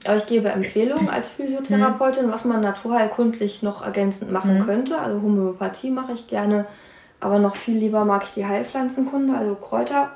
[0.05, 2.31] aber ich gebe Empfehlungen als Physiotherapeutin, mhm.
[2.31, 4.65] was man naturheilkundlich noch ergänzend machen mhm.
[4.65, 4.97] könnte.
[4.97, 6.65] Also Homöopathie mache ich gerne,
[7.21, 10.11] aber noch viel lieber mag ich die Heilpflanzenkunde, also Kräuter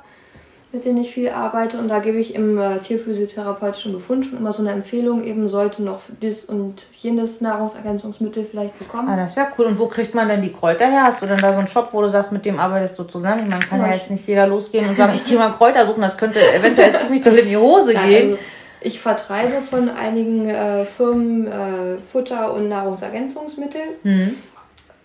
[0.76, 1.78] mit denen ich viel arbeite.
[1.78, 5.82] Und da gebe ich im äh, tierphysiotherapeutischen Befund schon immer so eine Empfehlung, eben sollte
[5.82, 9.08] noch dies und jenes Nahrungsergänzungsmittel vielleicht bekommen.
[9.08, 9.66] Ah, das ist ja cool.
[9.66, 11.04] Und wo kriegt man denn die Kräuter her?
[11.04, 13.44] Hast du denn da so einen Shop, wo du sagst, mit dem arbeitest du zusammen?
[13.44, 15.86] Ich meine, kann ja, ja jetzt nicht jeder losgehen und sagen, ich gehe mal Kräuter
[15.86, 18.32] suchen, das könnte eventuell ziemlich doll in die Hose gehen.
[18.32, 18.38] Also,
[18.82, 23.80] ich vertreibe von einigen äh, Firmen äh, Futter- und Nahrungsergänzungsmittel.
[24.02, 24.36] Mhm.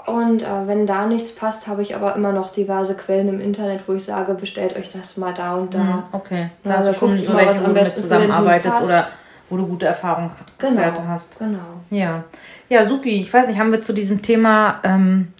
[0.06, 3.82] Und äh, wenn da nichts passt, habe ich aber immer noch diverse Quellen im Internet,
[3.88, 5.80] wo ich sage, bestellt euch das mal da und da.
[5.80, 9.08] Hm, okay, da du schon so welche, wo du mit zusammenarbeitest oder
[9.50, 11.38] wo du gute Erfahrungen genau, hast.
[11.38, 11.60] Genau.
[11.90, 12.24] Ja.
[12.70, 13.22] Ja, supi.
[13.22, 15.34] Ich weiß nicht, haben wir zu diesem Thema ähm,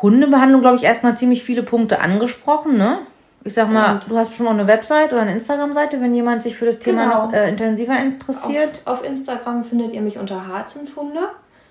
[0.00, 2.98] Hundebehandlung, glaube ich, erstmal ziemlich viele Punkte angesprochen, ne?
[3.46, 6.42] Ich sag mal, und du hast schon noch eine Website oder eine Instagram-Seite, wenn jemand
[6.42, 7.26] sich für das Thema genau.
[7.26, 8.80] noch äh, intensiver interessiert.
[8.86, 11.20] Auf, auf Instagram findet ihr mich unter Harzenshunde.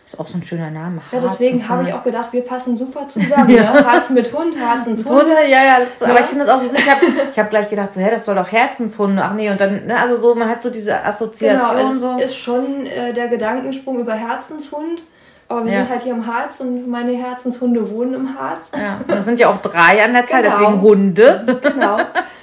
[0.06, 1.02] Ist auch so ein schöner Name.
[1.12, 3.50] Ja, deswegen habe ich auch gedacht, wir passen super zusammen.
[3.56, 3.72] ja.
[3.72, 3.86] ne?
[3.86, 5.48] Harz mit Hund, Herzenshunde.
[5.48, 6.08] Ja, ja, das, ja.
[6.08, 8.36] aber ich finde das auch, ich habe ich hab gleich gedacht, so, hä, das soll
[8.36, 9.24] doch Herzenshunde.
[9.24, 11.78] Ach nee, und dann, ne, also so, man hat so diese Assoziation.
[11.78, 12.18] Genau, es so.
[12.18, 15.04] ist schon äh, der Gedankensprung über Herzenshund.
[15.48, 15.80] Aber wir ja.
[15.80, 18.72] sind halt hier im Harz und meine Herzenshunde wohnen im Harz.
[18.76, 20.58] Ja, und es sind ja auch drei an der Zahl, genau.
[20.58, 21.60] deswegen Hunde.
[21.62, 21.98] Genau.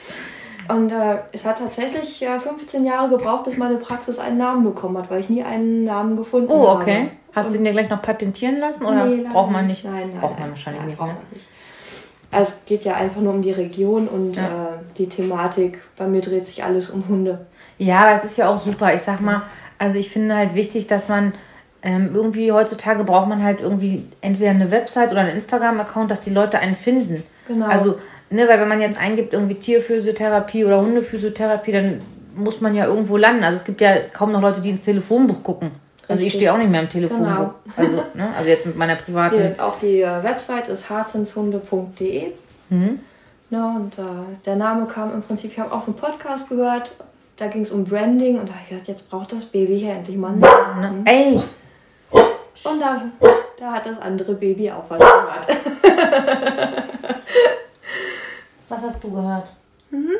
[0.70, 4.98] Und äh, es hat tatsächlich äh, 15 Jahre gebraucht, bis meine Praxis einen Namen bekommen
[4.98, 6.60] hat, weil ich nie einen Namen gefunden habe.
[6.60, 6.98] Oh, okay.
[6.98, 7.10] Habe.
[7.32, 9.84] Hast du den dir gleich noch patentieren lassen oder nee, braucht man nicht?
[9.84, 11.16] Nein, nein, braucht man wahrscheinlich nein, nicht, ne?
[11.32, 11.46] nicht.
[12.32, 14.44] Also es geht ja einfach nur um die Region und ja.
[14.44, 14.48] äh,
[14.98, 15.80] die Thematik.
[15.96, 17.46] Bei mir dreht sich alles um Hunde.
[17.78, 18.94] Ja, aber es ist ja auch super.
[18.94, 19.42] Ich sag mal,
[19.78, 21.32] also ich finde halt wichtig, dass man
[21.82, 26.30] ähm, irgendwie heutzutage braucht man halt irgendwie entweder eine Website oder einen Instagram-Account, dass die
[26.30, 27.24] Leute einen finden.
[27.48, 27.66] Genau.
[27.66, 27.98] Also,
[28.30, 32.00] ne, weil wenn man jetzt eingibt, irgendwie Tierphysiotherapie oder Hundephysiotherapie, dann
[32.34, 33.44] muss man ja irgendwo landen.
[33.44, 35.72] Also es gibt ja kaum noch Leute, die ins Telefonbuch gucken.
[36.08, 37.18] Also ich stehe auch nicht mehr am Telefon.
[37.18, 37.54] Genau.
[37.76, 38.28] Also, ne?
[38.36, 39.36] also jetzt mit meiner privaten.
[39.36, 42.32] Hier, auch die äh, Website ist harzenshunde.de.
[42.70, 42.98] Mhm.
[43.50, 44.02] Ja, und äh,
[44.44, 46.92] der Name kam im Prinzip, ich habe auch einen Podcast gehört,
[47.36, 49.92] da ging es um Branding und da habe ich gedacht, jetzt braucht das Baby hier
[49.92, 51.02] endlich mal einen Namen.
[51.04, 51.10] Ne?
[51.10, 51.40] Ey!
[52.12, 53.02] Und da,
[53.58, 55.46] da hat das andere Baby auch was gehört.
[58.70, 59.46] was hast du gehört?
[59.90, 60.12] Mhm.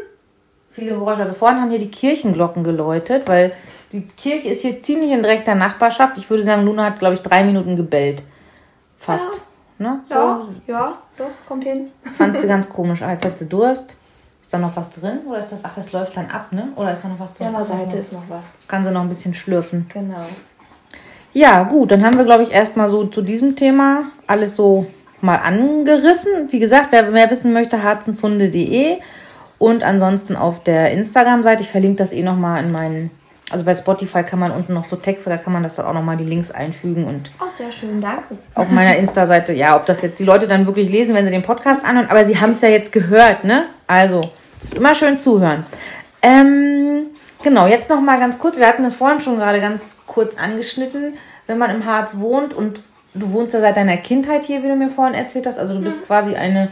[0.73, 1.23] Viele Geräusche.
[1.23, 3.53] Also vorhin haben hier die Kirchenglocken geläutet, weil
[3.93, 6.17] die Kirche ist hier ziemlich in direkter Nachbarschaft.
[6.19, 8.23] Ich würde sagen, Luna hat, glaube ich, drei Minuten gebellt.
[8.99, 9.41] Fast.
[9.79, 9.93] Ja.
[9.93, 10.01] Ne?
[10.05, 10.15] So.
[10.15, 11.89] Ja, ja, doch, kommt hin.
[12.17, 13.03] Fand sie ganz komisch.
[13.03, 13.97] Als hat sie Durst.
[14.43, 15.21] Ist da noch was drin?
[15.27, 16.69] Oder ist das, ach, das läuft dann ab, ne?
[16.77, 17.53] Oder ist da noch was drin?
[17.53, 18.45] Ja, an der Seite ist noch was.
[18.69, 19.89] Kann sie noch ein bisschen schlürfen.
[19.93, 20.27] Genau.
[21.33, 24.87] Ja, gut, dann haben wir, glaube ich, erstmal so zu diesem Thema alles so
[25.23, 26.49] mal angerissen.
[26.51, 28.99] Wie gesagt, wer mehr wissen möchte, herzenshunde.de
[29.59, 31.63] und ansonsten auf der Instagram-Seite.
[31.63, 33.11] Ich verlinke das eh nochmal in meinen
[33.51, 35.93] also bei Spotify kann man unten noch so Texte, da kann man das dann auch
[35.93, 37.33] nochmal die Links einfügen und.
[37.41, 38.39] Oh, sehr schön, danke.
[38.55, 41.43] Auf meiner Insta-Seite, ja, ob das jetzt die Leute dann wirklich lesen, wenn sie den
[41.43, 43.67] Podcast anhören, aber sie haben es ja jetzt gehört, ne?
[43.89, 44.31] Also,
[44.75, 45.67] immer schön zuhören.
[46.23, 47.07] Ähm,
[47.43, 51.15] genau, jetzt nochmal ganz kurz, wir hatten das vorhin schon gerade ganz kurz angeschnitten,
[51.49, 52.83] wenn man im Harz wohnt und
[53.15, 55.81] du wohnst ja seit deiner Kindheit hier, wie du mir vorhin erzählt hast, also du
[55.81, 56.05] bist mhm.
[56.05, 56.69] quasi eine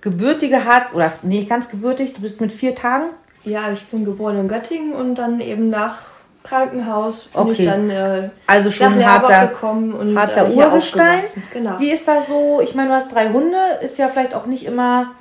[0.00, 3.06] gebürtige Harz, oder nicht ganz gebürtig, du bist mit vier Tagen
[3.44, 5.98] ja, ich bin geboren in Göttingen und dann eben nach
[6.44, 7.52] Krankenhaus bin okay.
[7.52, 11.24] ich dann äh, also schon nach Harzer, gekommen und Harzer äh, Urgestein.
[11.52, 11.78] Genau.
[11.78, 12.60] Wie ist das so?
[12.62, 15.12] Ich meine, du hast drei Hunde, ist ja vielleicht auch nicht immer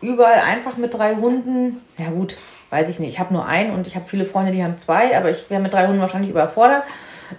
[0.00, 1.80] überall einfach mit drei Hunden.
[1.98, 2.36] Ja gut,
[2.70, 3.10] weiß ich nicht.
[3.10, 5.60] Ich habe nur einen und ich habe viele Freunde, die haben zwei, aber ich wäre
[5.60, 6.82] mit drei Hunden wahrscheinlich überfordert.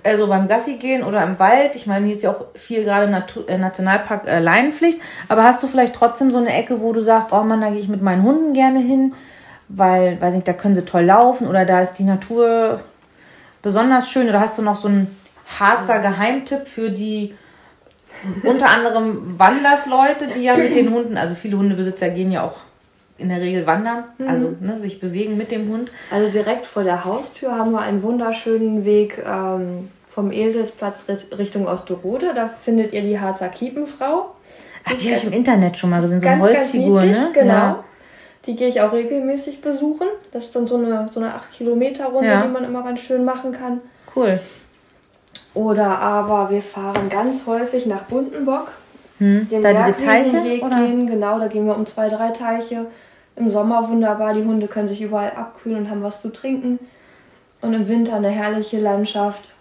[0.04, 1.76] Also beim Gassi gehen oder im Wald.
[1.76, 5.00] Ich meine, hier ist ja auch viel gerade Natur, äh, Nationalpark äh, Leinenpflicht.
[5.30, 7.80] Aber hast du vielleicht trotzdem so eine Ecke, wo du sagst, oh Mann, da gehe
[7.80, 9.14] ich mit meinen Hunden gerne hin?
[9.70, 12.82] Weil, weiß nicht, da können sie toll laufen oder da ist die Natur
[13.62, 15.16] besonders schön oder hast du noch so einen
[15.60, 17.36] Harzer Geheimtipp für die
[18.44, 22.58] unter anderem Wandersleute, die ja mit den Hunden, also viele Hundebesitzer gehen ja auch
[23.18, 24.28] in der Regel wandern, mhm.
[24.28, 25.92] also ne, sich bewegen mit dem Hund.
[26.12, 31.06] Also direkt vor der Haustür haben wir einen wunderschönen Weg ähm, vom Eselsplatz
[31.38, 32.34] Richtung Osterode.
[32.36, 34.34] Da findet ihr die Harzer Kiepenfrau.
[34.86, 37.30] Ach, die habe ich im Internet schon mal gesehen, so eine Holzfigur, niedlich, ne?
[37.34, 37.54] Genau.
[37.54, 37.84] Ja.
[38.46, 40.08] Die gehe ich auch regelmäßig besuchen.
[40.32, 42.42] Das ist dann so eine, so eine 8-Kilometer-Runde, ja.
[42.44, 43.80] die man immer ganz schön machen kann.
[44.14, 44.40] Cool.
[45.54, 48.72] Oder aber wir fahren ganz häufig nach Buntenbock.
[49.20, 50.44] Hm, den da diese Teiche?
[50.44, 50.76] Weg oder?
[50.78, 51.08] gehen.
[51.08, 52.88] Genau, da gehen wir um zwei, drei Teiche.
[53.36, 56.80] Im Sommer wunderbar, die Hunde können sich überall abkühlen und haben was zu trinken.
[57.62, 59.52] Und im Winter eine herrliche Landschaft.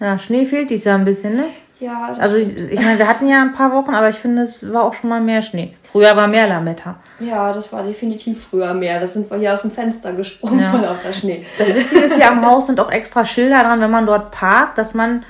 [0.00, 1.44] Ja, Schnee fehlt dieses Jahr ein bisschen, ne?
[1.78, 2.16] Ja.
[2.18, 4.84] Also ich, ich meine, wir hatten ja ein paar Wochen, aber ich finde, es war
[4.84, 5.74] auch schon mal mehr Schnee.
[5.92, 6.96] Früher war mehr Lametta.
[7.20, 8.98] Ja, das war definitiv früher mehr.
[8.98, 10.70] Das sind wir hier aus dem Fenster gesprungen ja.
[10.70, 11.44] von auf der Schnee.
[11.58, 14.78] Das Witzige ist ja, am Haus sind auch extra Schilder dran, wenn man dort parkt,
[14.78, 15.24] dass man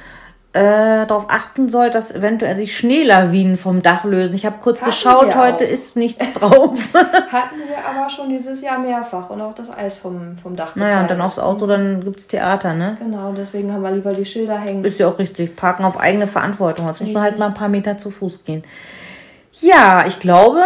[0.56, 4.34] äh, darauf achten soll, dass eventuell sich Schneelawinen vom Dach lösen.
[4.34, 5.68] Ich habe kurz Hatten geschaut, heute auch.
[5.68, 6.78] ist nichts drauf.
[6.94, 10.74] Hatten wir aber schon dieses Jahr mehrfach und auch das Eis vom, vom Dach.
[10.74, 12.96] Naja, und dann aufs Auto, dann gibt es Theater, ne?
[12.98, 14.82] Genau, deswegen haben wir lieber die Schilder hängen.
[14.84, 15.54] Ist ja auch richtig.
[15.56, 16.86] Parken auf eigene Verantwortung.
[16.86, 18.62] Jetzt muss man halt mal ein paar Meter zu Fuß gehen.
[19.60, 20.62] Ja, ich glaube,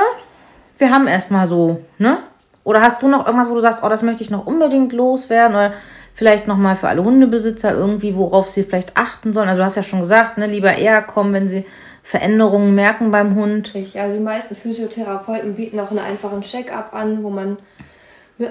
[0.78, 2.18] wir haben erstmal so, ne?
[2.62, 5.56] Oder hast du noch irgendwas, wo du sagst, oh, das möchte ich noch unbedingt loswerden?
[5.56, 5.72] Oder
[6.14, 9.48] vielleicht nochmal für alle Hundebesitzer irgendwie, worauf sie vielleicht achten sollen.
[9.48, 11.64] Also du hast ja schon gesagt, ne, lieber eher kommen, wenn sie
[12.02, 13.74] Veränderungen merken beim Hund.
[13.74, 17.58] Richtig, also die meisten Physiotherapeuten bieten auch einen einfachen Check-up an, wo man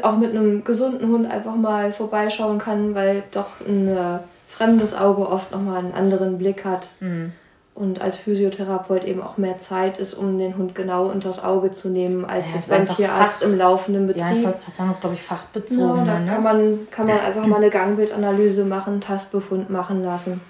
[0.03, 5.27] auch mit einem gesunden Hund einfach mal vorbeischauen kann, weil doch ein äh, fremdes Auge
[5.27, 6.87] oft nochmal einen anderen Blick hat.
[6.99, 7.33] Mhm
[7.79, 11.87] und als Physiotherapeut eben auch mehr Zeit ist, um den Hund genau unters Auge zu
[11.87, 14.21] nehmen, als ja, jetzt beim Tierarzt im laufenden Betrieb.
[14.21, 16.05] Ja, ich wollte gerade sagen, das ist, glaube ich, fachbezogen.
[16.05, 16.29] Ja, da ne?
[16.29, 20.41] kann, man, kann man einfach mal eine Gangbildanalyse machen, Tastbefund machen lassen.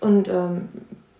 [0.00, 0.68] Und ähm,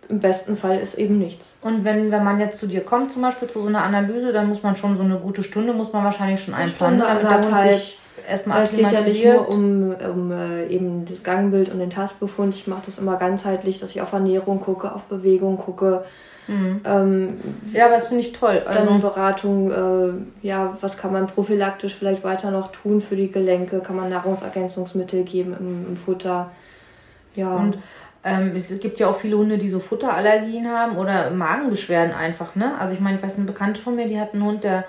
[0.09, 1.55] im besten Fall ist eben nichts.
[1.63, 4.49] Und wenn, wenn man jetzt zu dir kommt, zum Beispiel zu so einer Analyse, dann
[4.49, 7.61] muss man schon so eine gute Stunde, muss man wahrscheinlich schon einplanen, damit der Hund
[7.61, 7.99] sich
[8.29, 12.55] erstmal Es geht ja nicht nur um, um äh, eben das Gangbild und den Tastbefund.
[12.55, 16.05] Ich mache das immer ganzheitlich, dass ich auf Ernährung gucke, auf Bewegung gucke.
[16.47, 16.81] Mhm.
[16.85, 17.41] Ähm,
[17.73, 18.63] ja, aber das finde ich toll.
[18.67, 23.31] Also dann Beratung, äh, ja, was kann man prophylaktisch vielleicht weiter noch tun für die
[23.31, 23.81] Gelenke?
[23.81, 26.51] Kann man Nahrungsergänzungsmittel geben im, im Futter?
[27.35, 27.55] Ja.
[27.55, 27.79] Und
[28.25, 32.73] ähm, es, gibt ja auch viele Hunde, die so Futterallergien haben oder Magenbeschwerden einfach, ne?
[32.79, 34.85] Also ich meine, ich weiß, eine Bekannte von mir, die hat einen Hund, der er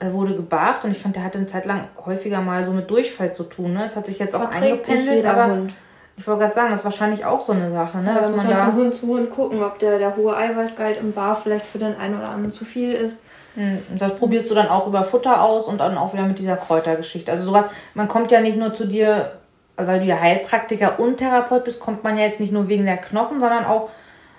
[0.00, 3.32] wurde gebarft und ich fand, der hatte eine Zeit lang häufiger mal so mit Durchfall
[3.32, 3.74] zu tun.
[3.74, 3.84] Ne?
[3.84, 5.74] Es hat sich jetzt auch eingependelt, aber Hund.
[6.16, 8.10] ich wollte gerade sagen, das ist wahrscheinlich auch so eine Sache, ne?
[8.10, 11.12] Ja, dass man da von Hund zu Hund gucken, ob der, der hohe Eiweißgehalt im
[11.12, 13.20] Barf vielleicht für den einen oder anderen zu viel ist.
[13.54, 16.56] Hm, das probierst du dann auch über Futter aus und dann auch wieder mit dieser
[16.56, 17.32] Kräutergeschichte.
[17.32, 19.32] Also sowas, man kommt ja nicht nur zu dir,
[19.76, 22.98] weil du ja Heilpraktiker und Therapeut bist, kommt man ja jetzt nicht nur wegen der
[22.98, 23.88] Knochen, sondern auch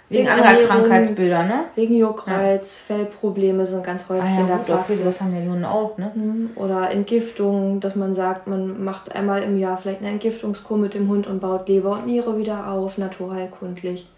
[0.10, 1.66] Wegen, anderer Krankheitsbilder, ne?
[1.76, 2.96] Wegen Juckreiz, ja.
[2.96, 4.96] Fellprobleme sind ganz häufig ah, ja, in der gut, Praxis.
[4.96, 6.12] Okay, das haben ja Hunde auch, ne?
[6.16, 6.50] Mhm.
[6.56, 11.10] Oder Entgiftung, dass man sagt, man macht einmal im Jahr vielleicht eine Entgiftungskur mit dem
[11.10, 14.10] Hund und baut Leber und Niere wieder auf, naturheilkundlich.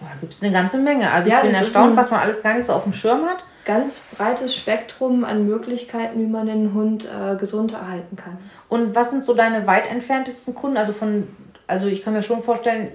[0.00, 1.12] da gibt es eine ganze Menge.
[1.12, 3.44] Also ja, ich bin erstaunt, was man alles gar nicht so auf dem Schirm hat.
[3.66, 8.38] Ganz breites Spektrum an Möglichkeiten, wie man den Hund äh, gesund erhalten kann.
[8.68, 10.78] Und was sind so deine weit entferntesten Kunden?
[10.78, 11.28] Also von,
[11.66, 12.92] also ich kann mir schon vorstellen,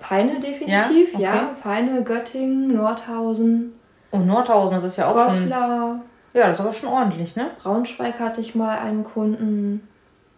[0.00, 1.14] Peine definitiv, ja.
[1.14, 1.22] Okay.
[1.22, 1.50] ja.
[1.62, 3.72] Peine, Göttingen, Nordhausen.
[4.10, 5.78] Oh, Nordhausen, das ist ja auch Goslar.
[5.78, 6.02] schon...
[6.34, 7.50] Ja, das ist aber schon ordentlich, ne?
[7.62, 9.88] Braunschweig hatte ich mal einen Kunden.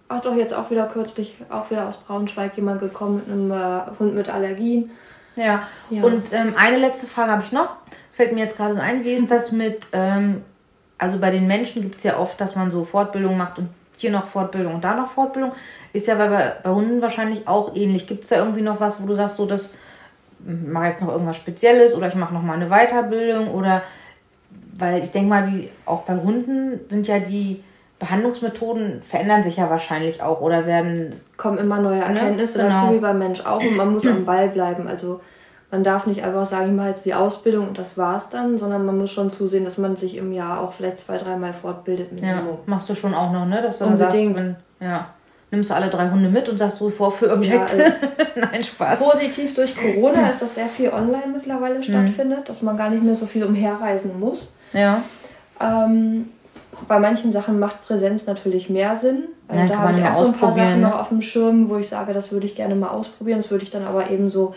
[0.09, 3.99] Ach doch, jetzt auch wieder kürzlich, auch wieder aus Braunschweig jemand gekommen mit einem äh,
[3.99, 4.93] Hund mit Allergien.
[5.35, 6.03] Ja, ja.
[6.05, 7.77] und ähm, eine letzte Frage habe ich noch.
[8.09, 9.05] Das fällt mir jetzt gerade so ein.
[9.05, 10.43] Wie ist das mit, ähm,
[10.99, 13.69] also bei den Menschen gibt es ja oft, dass man so Fortbildung macht und
[14.01, 15.53] hier noch Fortbildung und da noch Fortbildung.
[15.93, 18.07] Ist ja bei, bei Hunden wahrscheinlich auch ähnlich.
[18.07, 19.71] Gibt es da irgendwie noch was, wo du sagst, so das
[20.45, 23.83] mache jetzt noch irgendwas Spezielles oder ich mache noch mal eine Weiterbildung oder
[24.79, 27.63] weil ich denke mal, die auch bei Hunden sind ja die
[27.99, 32.05] Behandlungsmethoden verändern sich ja wahrscheinlich auch oder werden kommen immer neue ne?
[32.05, 32.65] Erkenntnisse ne?
[32.65, 32.83] genau.
[32.83, 34.87] dazu wie beim Mensch auch und man muss am Ball bleiben.
[34.87, 35.21] Also
[35.71, 38.87] man darf nicht einfach sagen, ich mache jetzt die Ausbildung und das war's dann, sondern
[38.87, 42.13] man muss schon zusehen, dass man sich im Jahr auch vielleicht zwei, dreimal fortbildet.
[42.13, 43.61] Mit ja, machst du schon auch noch, ne?
[43.61, 44.37] Dass du Unbedingt.
[44.37, 45.09] Sagst, wenn, ja,
[45.51, 47.79] nimmst du alle drei Hunde mit und sagst so Vorführobjekte.
[47.79, 47.97] Ja, also
[48.53, 49.11] Nein, Spaß.
[49.11, 51.83] Positiv durch Corona ist, dass sehr viel online mittlerweile mhm.
[51.83, 54.49] stattfindet, dass man gar nicht mehr so viel umherreisen muss.
[54.73, 55.03] Ja.
[55.61, 56.31] Ähm,
[56.87, 59.25] bei manchen Sachen macht Präsenz natürlich mehr Sinn.
[59.49, 60.89] Also ja, da habe ich auch so ein paar Sachen ne?
[60.89, 63.41] noch auf dem Schirm, wo ich sage, das würde ich gerne mal ausprobieren.
[63.41, 64.55] Das würde ich dann aber eben so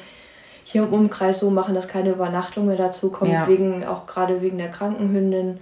[0.64, 3.48] hier im Umkreis so machen, dass keine Übernachtung mehr dazu kommt, ja.
[3.48, 5.60] wegen, auch gerade wegen der Krankenhündin.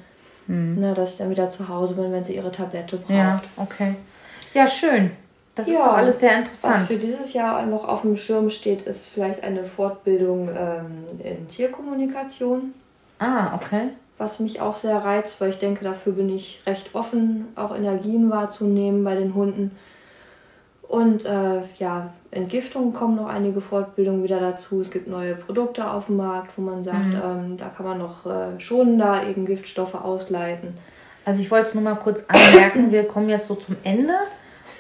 [0.47, 0.80] Mhm.
[0.80, 3.10] Ne, dass ich dann wieder zu Hause bin, wenn sie ihre Tablette braucht.
[3.10, 3.95] Ja, okay.
[4.54, 5.12] Ja, schön.
[5.54, 6.76] Das ja, ist doch alles sehr interessant.
[6.82, 11.47] Was für dieses Jahr noch auf dem Schirm steht, ist vielleicht eine Fortbildung ähm, in
[11.47, 12.74] Tierkommunikation.
[13.20, 13.89] Ah, okay.
[14.18, 18.30] was mich auch sehr reizt, weil ich denke, dafür bin ich recht offen, auch Energien
[18.30, 19.72] wahrzunehmen bei den Hunden.
[20.88, 24.82] Und äh, ja, Entgiftung kommen noch einige Fortbildungen wieder dazu.
[24.82, 27.21] Es gibt neue Produkte auf dem Markt, wo man sagt, mhm.
[27.23, 30.77] ähm, da kann man noch äh, schonender eben Giftstoffe ausleiten.
[31.25, 34.13] Also ich wollte es nur mal kurz anmerken, wir kommen jetzt so zum Ende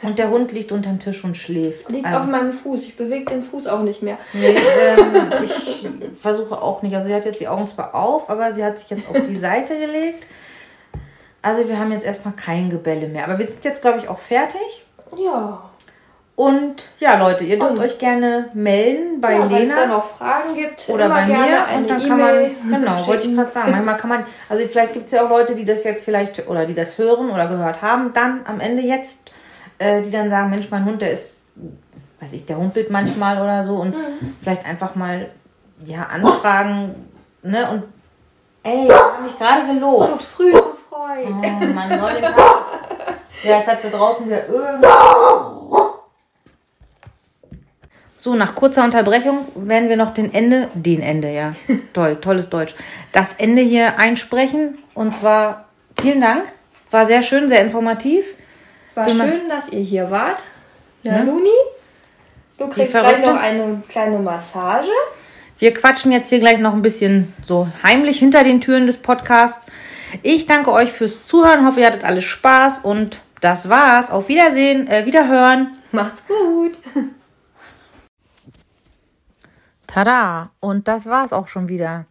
[0.01, 1.89] und der Hund liegt unter dem Tisch und schläft.
[1.91, 2.83] Liegt also, auf meinem Fuß.
[2.85, 4.17] Ich bewege den Fuß auch nicht mehr.
[4.33, 5.87] Nee, ähm, ich
[6.21, 6.95] versuche auch nicht.
[6.95, 9.37] Also sie hat jetzt die Augen zwar auf, aber sie hat sich jetzt auf die
[9.37, 10.27] Seite gelegt.
[11.41, 13.25] Also wir haben jetzt erstmal kein Gebälle mehr.
[13.25, 14.85] Aber wir sind jetzt, glaube ich, auch fertig.
[15.17, 15.68] Ja.
[16.39, 19.57] Und ja, Leute, ihr dürft und, euch gerne melden bei ja, Lena.
[19.57, 21.65] Wenn es da noch Fragen gibt, oder bei mir.
[21.75, 23.71] Und dann kann man, genau, wollte ich gerade sagen.
[23.71, 26.65] Manchmal kann man, also vielleicht gibt es ja auch Leute, die das jetzt vielleicht oder
[26.65, 29.33] die das hören oder gehört haben, dann am Ende jetzt
[29.79, 31.43] äh, die dann sagen, Mensch, mein Hund, der ist,
[32.21, 34.35] weiß ich, der humpelt manchmal oder so und mhm.
[34.41, 35.29] vielleicht einfach mal
[35.85, 36.95] ja anfragen,
[37.43, 37.69] ne?
[37.69, 37.83] Und
[38.63, 40.09] ey, ich habe mich gerade gelobt.
[40.09, 41.27] So früh so Freude.
[41.27, 42.35] Oh Mann, soll den Tag.
[43.41, 44.91] Ja, jetzt hat sie draußen wieder irgendwas.
[48.21, 51.55] So, nach kurzer Unterbrechung werden wir noch den Ende, den Ende, ja,
[51.93, 52.75] toll, tolles Deutsch,
[53.13, 54.77] das Ende hier einsprechen.
[54.93, 55.69] Und zwar
[56.01, 56.43] vielen Dank,
[56.91, 58.25] war sehr schön, sehr informativ.
[58.93, 60.43] War schön, dass ihr hier wart.
[61.01, 61.31] Ja, ne?
[61.31, 61.47] Luni,
[62.57, 64.91] du kriegst gleich noch eine kleine Massage.
[65.57, 69.65] Wir quatschen jetzt hier gleich noch ein bisschen so heimlich hinter den Türen des Podcasts.
[70.23, 74.11] Ich danke euch fürs Zuhören, hoffe, ihr hattet alles Spaß und das war's.
[74.11, 75.77] Auf Wiedersehen, äh, Wiederhören.
[75.93, 76.77] Macht's gut.
[79.89, 80.51] Tada!
[80.59, 82.05] Und das war's auch schon wieder.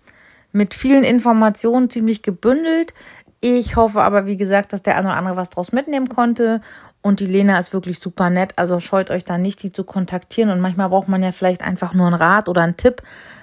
[0.50, 2.92] Mit vielen Informationen ziemlich gebündelt.
[3.40, 6.60] Ich hoffe aber, wie gesagt, dass der eine oder andere was draus mitnehmen konnte.
[7.02, 8.54] Und die Lena ist wirklich super nett.
[8.56, 10.50] Also scheut euch da nicht, die zu kontaktieren.
[10.50, 13.00] Und manchmal braucht man ja vielleicht einfach nur einen Rat oder einen Tipp,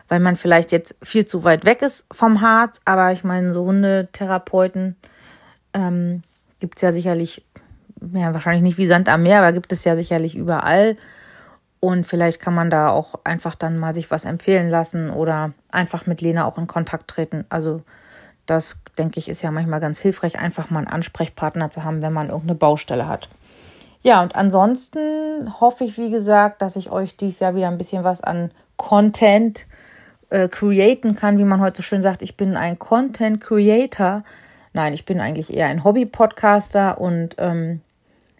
[0.10, 2.82] weil man vielleicht jetzt viel zu weit weg ist vom Harz.
[2.84, 4.98] Aber ich meine, so Hundetherapeuten
[5.74, 6.24] ähm,
[6.60, 7.46] gibt es ja sicherlich,
[8.14, 10.98] ja, wahrscheinlich nicht wie Sand am Meer, aber gibt es ja sicherlich überall.
[11.86, 16.08] Und vielleicht kann man da auch einfach dann mal sich was empfehlen lassen oder einfach
[16.08, 17.46] mit Lena auch in Kontakt treten.
[17.50, 17.84] Also
[18.48, 22.12] das, denke ich, ist ja manchmal ganz hilfreich, einfach mal einen Ansprechpartner zu haben, wenn
[22.12, 23.30] man irgendeine Baustelle hat.
[24.02, 28.04] Ja, und ansonsten hoffe ich, wie gesagt, dass ich euch dieses Jahr wieder ein bisschen
[28.04, 29.68] was an Content
[30.32, 32.24] äh, createn kann, wie man heute so schön sagt.
[32.24, 34.24] Ich bin ein Content Creator.
[34.74, 37.82] Nein, ich bin eigentlich eher ein Hobby-Podcaster und ähm,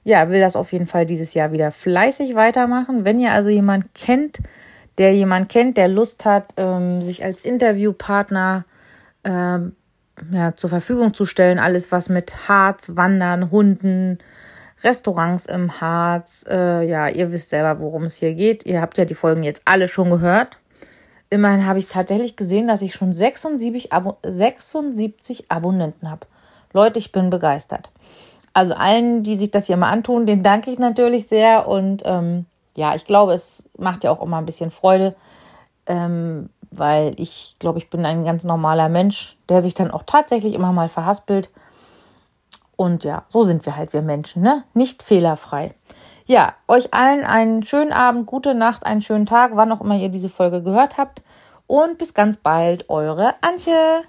[0.06, 3.04] ja, will das auf jeden Fall dieses Jahr wieder fleißig weitermachen.
[3.04, 4.40] Wenn ihr also jemand kennt,
[5.00, 8.66] der jemand kennt, der Lust hat, ähm, sich als Interviewpartner
[9.24, 9.76] ähm,
[10.32, 11.58] ja, zur Verfügung zu stellen.
[11.58, 14.20] Alles, was mit Harz, Wandern, Hunden,
[14.84, 16.46] Restaurants im Harz.
[16.48, 18.64] Äh, ja, ihr wisst selber, worum es hier geht.
[18.68, 20.60] Ihr habt ja die Folgen jetzt alle schon gehört.
[21.32, 26.28] Immerhin habe ich tatsächlich gesehen, dass ich schon 76, Abo 76 Abonnenten habe.
[26.74, 27.90] Leute, ich bin begeistert.
[28.56, 31.68] Also allen, die sich das hier mal antun, den danke ich natürlich sehr.
[31.68, 35.14] Und ähm, ja, ich glaube, es macht ja auch immer ein bisschen Freude,
[35.88, 40.54] ähm, weil ich glaube, ich bin ein ganz normaler Mensch, der sich dann auch tatsächlich
[40.54, 41.50] immer mal verhaspelt.
[42.78, 44.64] Und ja, so sind wir halt, wir Menschen, ne?
[44.74, 45.74] Nicht fehlerfrei.
[46.26, 50.10] Ja, euch allen einen schönen Abend, gute Nacht, einen schönen Tag, wann auch immer ihr
[50.10, 51.22] diese Folge gehört habt.
[51.68, 54.04] Und bis ganz bald, eure Antje.